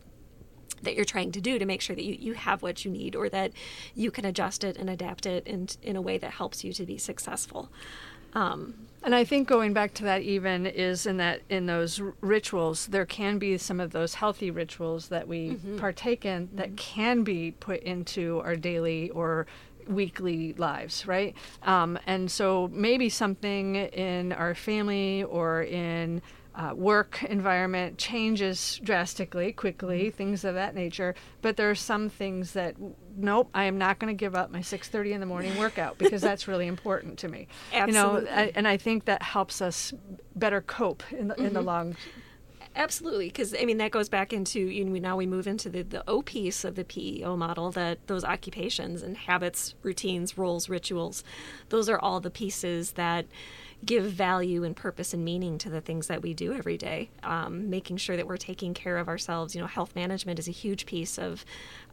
that 0.84 0.96
you're 0.96 1.06
trying 1.06 1.32
to 1.32 1.42
do 1.42 1.58
to 1.58 1.66
make 1.66 1.82
sure 1.82 1.96
that 1.96 2.04
you, 2.04 2.16
you 2.20 2.34
have 2.34 2.62
what 2.62 2.86
you 2.86 2.92
need 2.92 3.16
or 3.16 3.30
that 3.30 3.52
you 3.96 4.12
can 4.12 4.26
adjust 4.26 4.64
it 4.64 4.78
and 4.78 4.90
adapt 4.90 5.26
it 5.26 5.46
in, 5.48 5.68
in 5.82 5.96
a 5.96 6.02
way 6.02 6.18
that 6.18 6.32
helps 6.32 6.64
you 6.64 6.72
to 6.74 6.86
be 6.86 6.98
successful 6.98 7.72
um, 8.38 8.73
and 9.02 9.15
I 9.15 9.23
think 9.23 9.47
going 9.47 9.73
back 9.73 9.93
to 9.95 10.04
that 10.04 10.21
even 10.21 10.67
is 10.67 11.08
in 11.08 11.17
that 11.17 11.41
in 11.50 11.65
those 11.65 12.00
rituals 12.21 12.88
there 12.88 13.06
can 13.06 13.39
be 13.39 13.58
some 13.58 13.80
of 13.80 13.91
those 13.91 14.13
healthy 14.15 14.52
rituals 14.52 15.08
that 15.08 15.28
we 15.28 15.52
mm-hmm. 15.52 15.78
partake 15.78 16.23
in 16.23 16.50
that 16.54 16.67
mm-hmm. 16.67 16.76
can 16.76 17.23
be 17.23 17.52
put 17.52 17.82
into 17.82 18.39
our 18.43 18.56
daily 18.56 19.10
or 19.12 19.47
weekly 19.88 20.54
lives, 20.54 21.08
right? 21.08 21.36
Um, 21.63 21.97
and 22.06 22.30
so 22.30 22.69
maybe 22.73 23.10
something 23.10 23.76
in 23.76 24.34
our 24.34 24.54
family 24.54 25.23
or 25.23 25.63
in 25.63 26.21
uh, 26.58 26.74
work 26.74 27.24
environment 27.24 28.00
changes 28.00 28.82
drastically, 28.84 29.54
quickly, 29.54 30.06
mm-hmm. 30.06 30.17
things 30.17 30.43
of 30.43 30.56
that 30.56 30.74
nature. 30.74 31.13
But 31.43 31.56
there 31.56 31.70
are 31.70 31.76
some 31.76 32.10
things 32.10 32.54
that, 32.54 32.76
nope, 33.15 33.50
I 33.54 33.65
am 33.65 33.78
not 33.78 34.00
going 34.00 34.13
to 34.13 34.17
give 34.17 34.34
up 34.34 34.50
my 34.52 34.60
6:30 34.60 35.12
in 35.12 35.20
the 35.20 35.28
morning 35.28 35.56
workout 35.60 36.00
because 36.00 36.22
that's 36.22 36.48
really 36.48 36.65
important 36.65 37.20
to 37.20 37.28
me. 37.28 37.48
Absolutely. 37.72 38.22
You 38.22 38.26
know, 38.26 38.32
I, 38.32 38.52
and 38.56 38.67
I 38.67 38.78
think 38.78 39.06
that 39.06 39.22
helps 39.22 39.62
us 39.62 39.93
better 40.36 40.62
cope 40.62 41.04
in 41.12 41.28
the, 41.28 41.36
mm-hmm. 41.36 41.46
in 41.46 41.54
the 41.54 41.60
mm-hmm. 41.60 41.67
long 41.67 41.96
Absolutely, 42.78 43.26
because 43.26 43.56
I 43.60 43.66
mean 43.66 43.80
that 43.80 43.90
goes 43.90 44.08
back 44.08 44.32
into 44.32 44.60
you 44.60 44.86
know 44.86 45.00
now 45.00 45.18
we 45.18 45.26
move 45.26 45.48
into 45.48 45.68
the 45.68 45.82
the 45.82 46.04
O 46.08 46.22
piece 46.22 46.63
of 46.63 46.76
the 46.76 46.84
PEO 46.86 47.36
model 47.36 47.72
that 47.72 48.06
those 48.06 48.24
occupations 48.24 49.02
and 49.02 49.18
habits, 49.18 49.74
routines, 49.82 50.38
roles, 50.38 50.70
rituals, 50.70 51.24
those 51.70 51.90
are 51.90 51.98
all 51.98 52.20
the 52.20 52.30
pieces 52.30 52.92
that 52.92 53.26
give 53.84 54.06
value 54.06 54.63
and 54.63 54.76
purpose 54.76 55.12
and 55.12 55.26
meaning 55.26 55.58
to 55.58 55.72
the 55.72 55.82
things 55.82 56.06
that 56.06 56.22
we 56.22 56.36
do 56.36 56.54
every 56.54 56.78
day. 56.78 57.10
Um, 57.24 57.68
making 57.68 57.98
sure 57.98 58.16
that 58.16 58.28
we're 58.28 58.38
taking 58.38 58.76
care 58.76 59.00
of 59.00 59.08
ourselves. 59.08 59.56
You 59.56 59.62
know, 59.62 59.68
health 59.68 59.96
management 59.96 60.38
is 60.38 60.48
a 60.48 60.52
huge 60.52 60.86
piece 60.86 61.18
of 61.18 61.44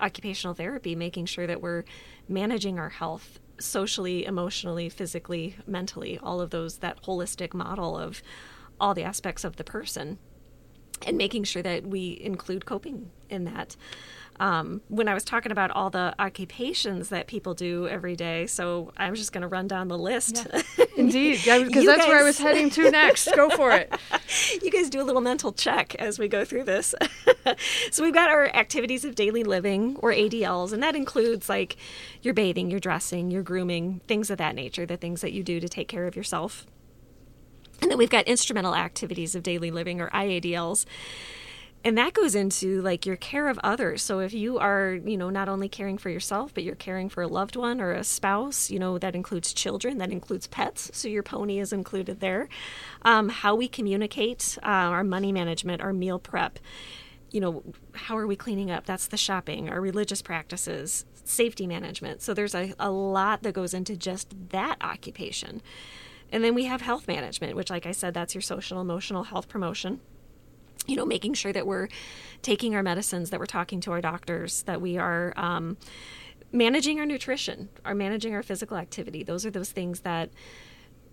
occupational 0.03 0.53
therapy. 0.55 0.95
Making 0.95 1.25
sure 1.25 1.47
that 1.47 1.63
we're 1.63 1.85
managing 2.29 2.79
our 2.79 2.91
health 2.91 3.41
socially, 3.59 4.27
emotionally, 4.27 4.91
physically, 4.91 5.57
mentally. 5.67 6.19
All 6.23 6.43
of 6.43 6.51
those 6.51 6.79
that 6.79 7.03
holistic 7.05 7.55
model 7.55 7.97
of 7.97 8.23
all 8.79 8.93
the 8.93 9.05
aspects 9.05 9.45
of 9.45 9.57
the 9.57 9.65
person, 9.65 10.19
and 11.07 11.17
making 11.17 11.45
sure 11.45 11.63
that 11.63 11.87
we 11.87 12.19
include 12.23 12.67
coping 12.67 13.11
in 13.29 13.45
that 13.45 13.77
um, 14.41 14.81
when 14.89 15.09
I 15.09 15.15
was 15.15 15.25
talking 15.25 15.53
about 15.53 15.71
all 15.71 15.91
the 15.91 16.15
occupations 16.19 17.09
that 17.11 17.27
people 17.27 17.55
do 17.55 17.87
every 17.87 18.17
day. 18.17 18.47
So 18.47 18.93
I'm 18.97 19.15
just 19.15 19.33
going 19.33 19.43
to 19.43 19.49
run 19.49 19.69
down 19.69 19.89
the 19.89 19.99
list. 19.99 20.47
Yeah. 20.53 20.85
Indeed, 20.97 21.41
because 21.45 21.85
that's 21.85 22.03
guys, 22.03 22.09
where 22.09 22.21
I 22.21 22.23
was 22.23 22.39
heading 22.39 22.71
to 22.71 22.91
next. 22.91 23.29
Go 23.35 23.51
for 23.51 23.73
it. 23.73 23.93
you 24.63 24.71
guys 24.71 24.89
do 24.89 25.01
a 25.01 25.05
little 25.05 25.21
mental 25.21 25.53
check 25.53 25.95
as 25.97 26.19
we 26.19 26.29
go 26.29 26.45
through 26.45 26.65
this. 26.65 26.95
so 27.91 28.03
we've 28.03 28.15
got 28.15 28.31
our 28.31 28.47
activities 28.55 29.05
of 29.05 29.15
daily 29.15 29.43
living 29.45 29.97
or 29.97 30.13
ADLs, 30.13 30.73
and 30.73 30.83
that 30.83 30.95
includes 30.95 31.49
like 31.49 31.77
your 32.23 32.35
bathing, 32.35 32.71
your 32.71 32.81
dressing, 32.81 33.31
your 33.31 33.43
grooming, 33.43 34.01
things 34.07 34.31
of 34.31 34.39
that 34.39 34.55
nature, 34.55 34.87
the 34.87 34.97
things 34.97 35.21
that 35.21 35.33
you 35.33 35.43
do 35.43 35.61
to 35.61 35.69
take 35.69 35.89
care 35.89 36.07
of 36.07 36.15
yourself. 36.17 36.67
And 37.85 37.91
then 37.91 37.99
we've 37.99 38.09
got 38.09 38.25
instrumental 38.27 38.75
activities 38.75 39.35
of 39.35 39.43
daily 39.43 39.71
living 39.71 40.01
or 40.01 40.09
IADLs 40.09 40.87
and 41.85 41.99
that 41.99 42.15
goes 42.15 42.35
into 42.35 42.81
like 42.81 43.05
your 43.05 43.17
care 43.17 43.47
of 43.47 43.61
others. 43.63 44.01
So 44.01 44.21
if 44.21 44.33
you 44.33 44.59
are 44.59 44.99
you 45.05 45.19
know 45.19 45.29
not 45.29 45.51
only 45.51 45.69
caring 45.69 45.99
for 45.99 46.09
yourself 46.09 46.55
but 46.55 46.65
you're 46.65 46.75
caring 46.75 47.11
for 47.11 47.23
a 47.23 47.29
loved 47.29 47.57
one 47.57 47.83
or 47.83 47.93
a 47.93 48.03
spouse 48.03 48.71
you 48.71 48.79
know 48.79 48.97
that 48.97 49.15
includes 49.15 49.53
children 49.53 49.99
that 49.99 50.11
includes 50.11 50.47
pets 50.47 50.91
so 50.95 51.09
your 51.09 51.23
pony 51.23 51.59
is 51.59 51.75
included 51.75 52.21
there. 52.21 52.49
Um, 53.03 53.29
how 53.29 53.55
we 53.55 53.69
communicate 53.69 54.57
uh, 54.63 54.67
our 54.67 55.05
money 55.05 55.31
management 55.31 55.83
our 55.83 55.93
meal 55.93 56.19
prep 56.19 56.59
you 57.31 57.41
know 57.43 57.63
how 57.93 58.17
are 58.17 58.27
we 58.27 58.37
cleaning 58.37 58.71
up? 58.71 58.87
That's 58.87 59.09
the 59.09 59.19
shopping 59.19 59.69
our 59.69 59.81
religious 59.83 60.23
practices 60.23 61.05
safety 61.27 61.67
management. 61.67 62.23
So 62.23 62.33
there's 62.33 62.55
a, 62.55 62.73
a 62.79 62.91
lot 62.91 63.43
that 63.43 63.53
goes 63.53 63.75
into 63.75 63.95
just 63.95 64.35
that 64.51 64.77
occupation 64.81 65.61
and 66.33 66.43
then 66.43 66.55
we 66.55 66.65
have 66.65 66.81
health 66.81 67.07
management 67.09 67.55
which 67.57 67.71
like 67.71 67.87
i 67.87 67.93
said 67.93 68.15
that's 68.15 68.35
your 68.35 68.43
social 68.43 68.81
emotional 68.81 69.25
health 69.25 69.49
promotion 69.49 70.01
you 70.87 70.97
know, 70.97 71.07
making 71.07 71.35
sure 71.35 71.53
that 71.53 71.67
we're 71.67 71.89
taking 72.43 72.75
our 72.75 72.83
medicines, 72.83 73.31
that 73.31 73.41
we're 73.41 73.47
talking 73.47 73.81
to 73.81 73.93
our 73.93 74.01
doctors, 74.01 74.63
that 74.65 74.81
we 74.81 74.99
are 74.99 75.33
um, 75.37 75.77
managing 76.53 77.01
our 77.01 77.07
nutrition, 77.07 77.69
are 77.85 77.95
managing 77.95 78.35
our 78.35 78.43
physical 78.43 78.77
activity. 78.77 79.23
Those 79.23 79.47
are 79.47 79.51
those 79.51 79.73
things 79.73 80.01
that 80.01 80.31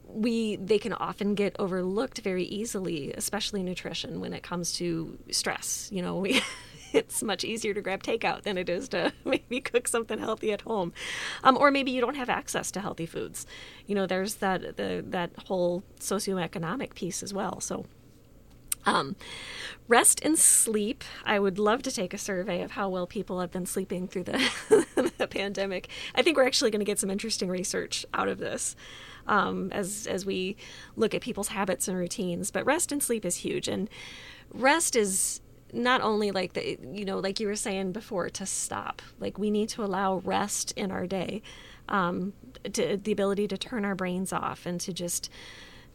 we 0.08 0.58
they 0.58 0.78
can 0.78 0.92
often 0.92 1.36
get 1.36 1.56
overlooked 1.58 2.20
very 2.20 2.44
easily, 2.44 3.14
especially 3.14 3.64
nutrition 3.64 4.20
when 4.20 4.34
it 4.34 4.44
comes 4.44 4.74
to 4.74 5.18
stress. 5.32 5.90
You 5.92 6.02
know, 6.02 6.18
we. 6.18 6.42
it's 6.94 7.24
much 7.24 7.44
easier 7.44 7.74
to 7.74 7.82
grab 7.82 8.04
takeout 8.04 8.44
than 8.44 8.58
it 8.58 8.70
is 8.70 8.90
to 8.90 9.14
maybe 9.26 9.62
cook 9.62 9.88
something 9.88 10.20
healthy 10.20 10.52
at 10.52 10.62
home, 10.62 10.94
um, 11.44 11.58
or 11.58 11.72
maybe 11.72 11.92
you 11.92 12.02
don't 12.02 12.16
have 12.16 12.30
access 12.30 12.72
to 12.72 12.82
healthy 12.82 13.06
foods. 13.06 13.46
You 13.86 13.96
know, 13.96 14.06
there's 14.06 14.36
that 14.36 14.78
the 14.78 15.04
that 15.08 15.32
whole 15.48 15.84
socioeconomic 16.00 16.94
piece 16.94 17.24
as 17.24 17.34
well. 17.34 17.60
So 17.60 17.86
um, 18.86 19.16
rest 19.88 20.22
and 20.24 20.38
sleep. 20.38 21.04
I 21.24 21.40
would 21.40 21.60
love 21.60 21.84
to 21.84 21.92
take 21.92 22.14
a 22.14 22.18
survey 22.18 22.62
of 22.62 22.72
how 22.72 22.90
well 22.90 23.06
people 23.06 23.40
have 23.40 23.52
been 23.52 23.66
sleeping 23.66 24.08
through 24.08 24.24
the, 24.24 25.14
the 25.18 25.28
pandemic. 25.28 25.88
I 26.16 26.22
think 26.22 26.38
we're 26.38 26.48
actually 26.48 26.72
going 26.72 26.80
to 26.80 26.86
get 26.86 27.00
some 27.00 27.10
interesting 27.10 27.50
research 27.50 28.06
out 28.14 28.28
of 28.28 28.40
this 28.40 28.76
um, 29.28 29.72
as 29.72 30.08
as 30.08 30.26
we 30.26 30.56
look 30.96 31.14
at 31.14 31.22
people's 31.22 31.50
habits 31.50 31.88
and 31.88 31.98
routines. 31.98 32.52
But 32.52 32.66
rest 32.66 32.92
and 32.92 33.02
sleep 33.04 33.26
is 33.26 33.38
huge, 33.38 33.68
and 33.68 33.90
rest 34.54 34.96
is 34.96 35.42
not 35.74 36.02
only 36.02 36.32
like 36.32 36.54
the 36.54 36.78
you 36.92 37.06
know 37.06 37.20
like 37.20 37.40
you 37.40 37.48
were 37.48 37.56
saying 37.56 37.92
before 37.92 38.30
to 38.30 38.46
stop. 38.46 39.02
Like 39.20 39.38
we 39.38 39.50
need 39.50 39.70
to 39.70 39.84
allow 39.84 40.18
rest 40.18 40.74
in 40.76 40.92
our 40.92 41.08
day, 41.08 41.42
um, 41.90 42.34
to 42.74 42.98
the 42.98 43.12
ability 43.12 43.48
to 43.50 43.58
turn 43.58 43.86
our 43.86 43.96
brains 43.96 44.34
off 44.34 44.66
and 44.66 44.80
to 44.82 44.94
just 44.94 45.30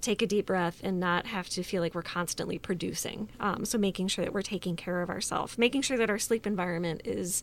take 0.00 0.22
a 0.22 0.26
deep 0.26 0.46
breath 0.46 0.80
and 0.84 1.00
not 1.00 1.26
have 1.26 1.48
to 1.48 1.62
feel 1.62 1.82
like 1.82 1.94
we're 1.94 2.02
constantly 2.02 2.58
producing. 2.58 3.28
Um, 3.40 3.64
so 3.64 3.78
making 3.78 4.08
sure 4.08 4.24
that 4.24 4.34
we're 4.34 4.42
taking 4.42 4.76
care 4.76 5.02
of 5.02 5.10
ourselves, 5.10 5.58
making 5.58 5.82
sure 5.82 5.96
that 5.96 6.10
our 6.10 6.18
sleep 6.18 6.46
environment 6.46 7.02
is 7.04 7.42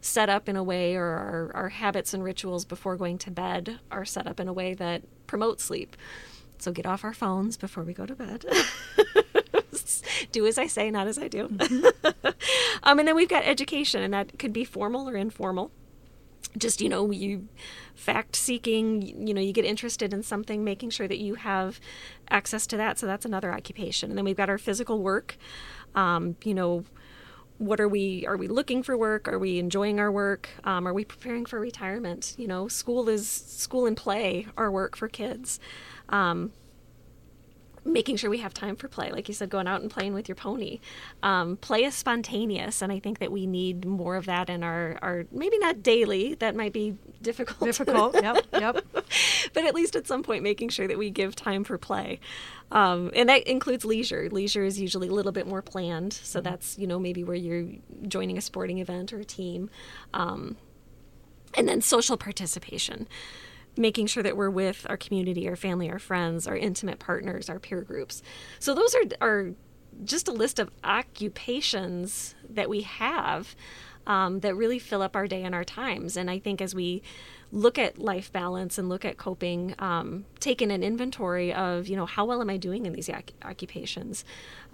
set 0.00 0.30
up 0.30 0.48
in 0.48 0.56
a 0.56 0.62
way 0.62 0.96
or 0.96 1.04
our, 1.04 1.50
our 1.54 1.68
habits 1.68 2.14
and 2.14 2.24
rituals 2.24 2.64
before 2.64 2.96
going 2.96 3.18
to 3.18 3.30
bed 3.30 3.78
are 3.90 4.04
set 4.04 4.26
up 4.26 4.40
in 4.40 4.48
a 4.48 4.52
way 4.52 4.72
that 4.74 5.02
promote 5.26 5.60
sleep. 5.60 5.96
So 6.58 6.72
get 6.72 6.86
off 6.86 7.04
our 7.04 7.14
phones 7.14 7.56
before 7.56 7.84
we 7.84 7.92
go 7.92 8.06
to 8.06 8.14
bed. 8.14 8.44
do 10.32 10.46
as 10.46 10.58
I 10.58 10.66
say, 10.66 10.90
not 10.90 11.06
as 11.06 11.18
I 11.18 11.28
do. 11.28 11.48
Mm-hmm. 11.48 12.26
um, 12.82 12.98
and 12.98 13.08
then 13.08 13.14
we've 13.14 13.28
got 13.28 13.44
education, 13.44 14.02
and 14.02 14.12
that 14.14 14.38
could 14.38 14.52
be 14.52 14.64
formal 14.64 15.08
or 15.08 15.16
informal. 15.16 15.70
Just 16.58 16.80
you 16.80 16.88
know 16.88 17.10
you 17.12 17.48
fact 17.94 18.34
seeking 18.34 19.26
you 19.26 19.32
know 19.32 19.40
you 19.40 19.52
get 19.52 19.64
interested 19.64 20.12
in 20.12 20.22
something 20.22 20.64
making 20.64 20.90
sure 20.90 21.06
that 21.06 21.18
you 21.18 21.36
have 21.36 21.80
access 22.28 22.66
to 22.68 22.76
that. 22.76 22.98
So 22.98 23.06
that's 23.06 23.24
another 23.24 23.52
occupation. 23.52 24.10
And 24.10 24.18
then 24.18 24.24
we've 24.24 24.36
got 24.36 24.48
our 24.48 24.58
physical 24.58 25.00
work. 25.00 25.36
Um, 25.94 26.36
you 26.44 26.54
know 26.54 26.84
what 27.58 27.78
are 27.78 27.88
we 27.88 28.26
are 28.26 28.38
we 28.38 28.48
looking 28.48 28.82
for 28.82 28.96
work? 28.96 29.28
Are 29.28 29.38
we 29.38 29.58
enjoying 29.58 30.00
our 30.00 30.10
work? 30.10 30.48
Um, 30.64 30.88
are 30.88 30.94
we 30.94 31.04
preparing 31.04 31.44
for 31.44 31.60
retirement? 31.60 32.34
You 32.38 32.48
know 32.48 32.68
school 32.68 33.08
is 33.08 33.28
school 33.28 33.86
and 33.86 33.96
play 33.96 34.46
are 34.56 34.70
work 34.70 34.96
for 34.96 35.08
kids. 35.08 35.60
Um, 36.08 36.52
making 37.84 38.16
sure 38.16 38.30
we 38.30 38.38
have 38.38 38.52
time 38.52 38.76
for 38.76 38.88
play. 38.88 39.10
Like 39.10 39.28
you 39.28 39.34
said 39.34 39.50
going 39.50 39.66
out 39.66 39.80
and 39.80 39.90
playing 39.90 40.14
with 40.14 40.28
your 40.28 40.36
pony. 40.36 40.80
Um, 41.22 41.56
play 41.56 41.84
is 41.84 41.94
spontaneous 41.94 42.82
and 42.82 42.92
i 42.92 42.98
think 42.98 43.18
that 43.18 43.32
we 43.32 43.46
need 43.46 43.84
more 43.84 44.16
of 44.16 44.26
that 44.26 44.50
in 44.50 44.62
our, 44.62 44.98
our 45.02 45.24
maybe 45.30 45.58
not 45.58 45.82
daily 45.82 46.34
that 46.34 46.54
might 46.54 46.72
be 46.72 46.96
difficult. 47.22 47.60
Difficult. 47.60 48.14
Yep 48.14 48.46
yep. 48.52 48.84
But 49.52 49.64
at 49.64 49.74
least 49.74 49.96
at 49.96 50.06
some 50.06 50.22
point 50.22 50.42
making 50.42 50.68
sure 50.68 50.86
that 50.86 50.98
we 50.98 51.10
give 51.10 51.34
time 51.34 51.64
for 51.64 51.78
play. 51.78 52.20
Um, 52.70 53.10
and 53.14 53.28
that 53.28 53.42
includes 53.48 53.84
leisure. 53.84 54.28
Leisure 54.30 54.64
is 54.64 54.80
usually 54.80 55.08
a 55.08 55.12
little 55.12 55.32
bit 55.32 55.46
more 55.46 55.62
planned 55.62 56.12
so 56.12 56.38
mm-hmm. 56.38 56.48
that's 56.48 56.78
you 56.78 56.86
know 56.86 56.98
maybe 56.98 57.24
where 57.24 57.36
you're 57.36 57.66
joining 58.06 58.38
a 58.38 58.40
sporting 58.40 58.78
event 58.78 59.12
or 59.12 59.20
a 59.20 59.24
team. 59.24 59.70
Um, 60.14 60.56
and 61.54 61.68
then 61.68 61.80
social 61.80 62.16
participation 62.16 63.08
making 63.80 64.06
sure 64.06 64.22
that 64.22 64.36
we're 64.36 64.50
with 64.50 64.86
our 64.88 64.96
community, 64.96 65.48
our 65.48 65.56
family, 65.56 65.90
our 65.90 65.98
friends, 65.98 66.46
our 66.46 66.56
intimate 66.56 66.98
partners, 66.98 67.48
our 67.48 67.58
peer 67.58 67.80
groups. 67.82 68.22
So 68.58 68.74
those 68.74 68.94
are 68.94 69.02
are 69.20 69.52
just 70.04 70.28
a 70.28 70.32
list 70.32 70.58
of 70.58 70.70
occupations 70.84 72.34
that 72.48 72.68
we 72.68 72.82
have 72.82 73.56
um, 74.06 74.40
that 74.40 74.54
really 74.54 74.78
fill 74.78 75.02
up 75.02 75.16
our 75.16 75.26
day 75.26 75.42
and 75.42 75.54
our 75.54 75.64
times. 75.64 76.16
And 76.16 76.30
I 76.30 76.38
think 76.38 76.60
as 76.60 76.74
we 76.74 77.02
look 77.52 77.78
at 77.78 77.98
life 77.98 78.32
balance 78.32 78.78
and 78.78 78.88
look 78.88 79.04
at 79.04 79.16
coping, 79.16 79.74
um, 79.78 80.24
taking 80.38 80.70
an 80.70 80.82
inventory 80.82 81.52
of, 81.52 81.88
you 81.88 81.96
know, 81.96 82.06
how 82.06 82.24
well 82.24 82.40
am 82.40 82.48
I 82.48 82.56
doing 82.56 82.86
in 82.86 82.92
these 82.92 83.10
occupations? 83.44 84.24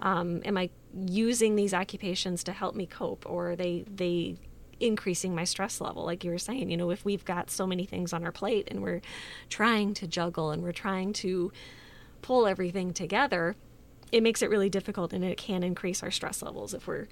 Um, 0.01 0.41
am 0.45 0.57
I 0.57 0.69
using 1.07 1.55
these 1.55 1.73
occupations 1.73 2.43
to 2.45 2.51
help 2.51 2.75
me 2.75 2.85
cope, 2.85 3.25
or 3.27 3.55
they 3.55 3.83
they 3.93 4.37
increasing 4.79 5.33
my 5.33 5.43
stress 5.43 5.81
level 5.81 6.03
like 6.05 6.23
you 6.23 6.31
were 6.31 6.37
saying. 6.37 6.69
You 6.69 6.77
know 6.77 6.91
if 6.91 7.05
we've 7.05 7.25
got 7.25 7.49
so 7.49 7.65
many 7.67 7.85
things 7.85 8.13
on 8.13 8.23
our 8.23 8.31
plate 8.31 8.67
and 8.69 8.81
we're 8.81 9.01
trying 9.49 9.93
to 9.95 10.07
juggle 10.07 10.51
and 10.51 10.63
we're 10.63 10.71
trying 10.71 11.13
to 11.13 11.51
pull 12.21 12.47
everything 12.47 12.93
together 12.93 13.55
it 14.11 14.23
makes 14.23 14.41
it 14.41 14.49
really 14.49 14.69
difficult 14.69 15.13
and 15.13 15.23
it 15.23 15.37
can 15.37 15.63
increase 15.63 16.01
our 16.03 16.11
stress 16.11 16.41
levels 16.41 16.73
if 16.73 16.87
we're 16.87 17.07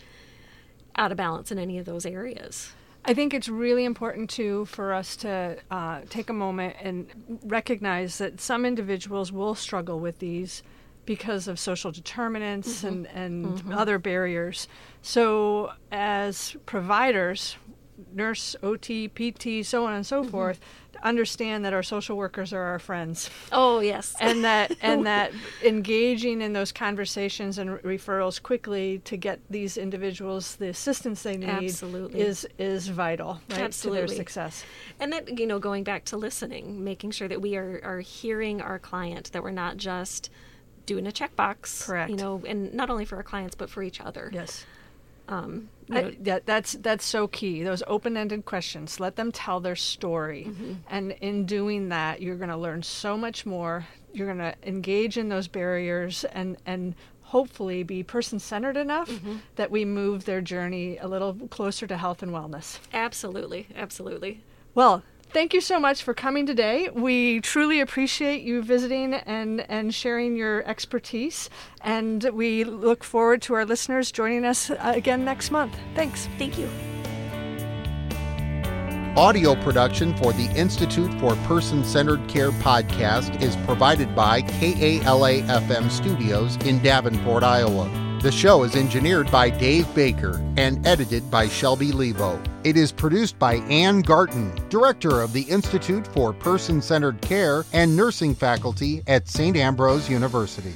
out 0.95 1.11
of 1.11 1.17
balance 1.17 1.51
in 1.51 1.59
any 1.59 1.77
of 1.77 1.85
those 1.85 2.05
areas. 2.05 2.73
I 3.03 3.13
think 3.13 3.33
it's 3.33 3.49
really 3.49 3.85
important 3.85 4.29
too 4.29 4.65
for 4.65 4.93
us 4.93 5.15
to 5.17 5.57
uh, 5.69 6.01
take 6.09 6.29
a 6.29 6.33
moment 6.33 6.75
and 6.81 7.39
recognize 7.43 8.17
that 8.17 8.41
some 8.41 8.65
individuals 8.65 9.31
will 9.31 9.55
struggle 9.55 9.99
with 9.99 10.19
these 10.19 10.63
because 11.05 11.47
of 11.47 11.59
social 11.59 11.91
determinants 11.91 12.79
mm-hmm. 12.79 12.87
and, 12.87 13.07
and 13.07 13.45
mm-hmm. 13.45 13.73
other 13.73 13.99
barriers. 13.99 14.67
So, 15.01 15.73
as 15.91 16.55
providers, 16.65 17.57
nurse, 18.13 18.55
OT, 18.63 19.07
PT, 19.07 19.65
so 19.65 19.85
on 19.85 19.93
and 19.93 20.05
so 20.05 20.21
mm-hmm. 20.21 20.31
forth, 20.31 20.59
understand 21.03 21.63
that 21.65 21.73
our 21.73 21.83
social 21.83 22.17
workers 22.17 22.53
are 22.53 22.61
our 22.61 22.79
friends. 22.79 23.29
Oh 23.51 23.79
yes, 23.79 24.15
and 24.19 24.43
that 24.43 24.75
and 24.81 25.05
that 25.05 25.31
engaging 25.63 26.41
in 26.41 26.53
those 26.53 26.71
conversations 26.71 27.57
and 27.57 27.69
referrals 27.81 28.41
quickly 28.41 28.99
to 29.05 29.17
get 29.17 29.39
these 29.49 29.77
individuals 29.77 30.55
the 30.55 30.69
assistance 30.69 31.23
they 31.23 31.37
need 31.37 31.49
Absolutely. 31.49 32.19
is 32.19 32.47
is 32.57 32.87
vital 32.87 33.39
right, 33.49 33.59
Absolutely. 33.59 34.01
to 34.01 34.07
their 34.07 34.15
success. 34.15 34.65
And 34.99 35.13
that 35.13 35.39
you 35.39 35.47
know, 35.47 35.59
going 35.59 35.83
back 35.83 36.05
to 36.05 36.17
listening, 36.17 36.83
making 36.83 37.11
sure 37.11 37.27
that 37.27 37.41
we 37.41 37.55
are 37.55 37.81
are 37.83 37.99
hearing 37.99 38.61
our 38.61 38.79
client, 38.79 39.31
that 39.31 39.43
we're 39.43 39.51
not 39.51 39.77
just 39.77 40.29
doing 40.85 41.07
a 41.07 41.11
checkbox. 41.11 41.85
Correct. 41.85 42.09
You 42.09 42.17
know, 42.17 42.41
and 42.47 42.73
not 42.73 42.89
only 42.89 43.05
for 43.05 43.15
our 43.17 43.23
clients 43.23 43.55
but 43.55 43.69
for 43.69 43.83
each 43.83 44.01
other. 44.01 44.29
Yes. 44.33 44.65
Um, 45.27 45.69
know, 45.87 46.11
yeah, 46.23 46.39
that's 46.45 46.73
that's 46.73 47.03
so 47.03 47.27
key. 47.27 47.63
Those 47.63 47.81
open-ended 47.87 48.45
questions. 48.45 48.99
Let 48.99 49.15
them 49.15 49.31
tell 49.31 49.59
their 49.59 49.75
story, 49.75 50.45
mm-hmm. 50.47 50.73
and 50.87 51.13
in 51.13 51.45
doing 51.47 51.89
that, 51.89 52.21
you're 52.21 52.35
going 52.35 52.49
to 52.49 52.57
learn 52.57 52.83
so 52.83 53.17
much 53.17 53.43
more. 53.43 53.87
You're 54.13 54.27
going 54.27 54.51
to 54.51 54.55
engage 54.63 55.17
in 55.17 55.29
those 55.29 55.47
barriers, 55.47 56.25
and 56.25 56.57
and 56.67 56.93
hopefully 57.21 57.81
be 57.81 58.03
person-centered 58.03 58.77
enough 58.77 59.09
mm-hmm. 59.09 59.37
that 59.55 59.71
we 59.71 59.83
move 59.83 60.25
their 60.25 60.41
journey 60.41 60.97
a 60.99 61.07
little 61.07 61.33
closer 61.49 61.87
to 61.87 61.97
health 61.97 62.21
and 62.21 62.31
wellness. 62.31 62.77
Absolutely, 62.93 63.67
absolutely. 63.75 64.43
Well, 64.75 65.01
thank 65.29 65.53
you 65.53 65.61
so 65.61 65.79
much 65.79 66.03
for 66.03 66.13
coming 66.13 66.45
today. 66.45 66.89
We 66.93 67.41
truly 67.41 67.79
appreciate 67.79 68.41
you 68.41 68.61
visiting 68.61 69.13
and, 69.13 69.65
and 69.69 69.93
sharing 69.93 70.35
your 70.35 70.67
expertise. 70.67 71.49
And 71.81 72.23
we 72.33 72.63
look 72.63 73.03
forward 73.03 73.41
to 73.43 73.53
our 73.55 73.65
listeners 73.65 74.11
joining 74.11 74.45
us 74.45 74.69
uh, 74.69 74.77
again 74.81 75.25
next 75.25 75.51
month. 75.51 75.75
Thanks. 75.95 76.27
Thank 76.37 76.57
you. 76.57 76.69
Audio 79.17 79.55
production 79.55 80.13
for 80.17 80.33
the 80.33 80.51
Institute 80.57 81.13
for 81.21 81.35
Person 81.47 81.85
Centered 81.85 82.27
Care 82.27 82.51
podcast 82.51 83.41
is 83.41 83.55
provided 83.65 84.13
by 84.13 84.41
KALA 84.41 85.41
FM 85.43 85.89
Studios 85.89 86.57
in 86.65 86.81
Davenport, 86.83 87.41
Iowa. 87.41 88.04
The 88.25 88.31
show 88.31 88.63
is 88.63 88.75
engineered 88.75 89.29
by 89.29 89.51
Dave 89.51 89.85
Baker 89.93 90.43
and 90.57 90.83
edited 90.87 91.29
by 91.29 91.47
Shelby 91.47 91.91
Levo. 91.91 92.43
It 92.63 92.75
is 92.75 92.91
produced 92.91 93.37
by 93.37 93.57
Ann 93.69 94.01
Garton, 94.01 94.51
director 94.67 95.21
of 95.21 95.31
the 95.31 95.43
Institute 95.43 96.07
for 96.07 96.33
Person 96.33 96.81
Centered 96.81 97.21
Care 97.21 97.65
and 97.71 97.95
Nursing 97.95 98.33
Faculty 98.33 99.03
at 99.05 99.27
St. 99.27 99.55
Ambrose 99.55 100.09
University. 100.09 100.73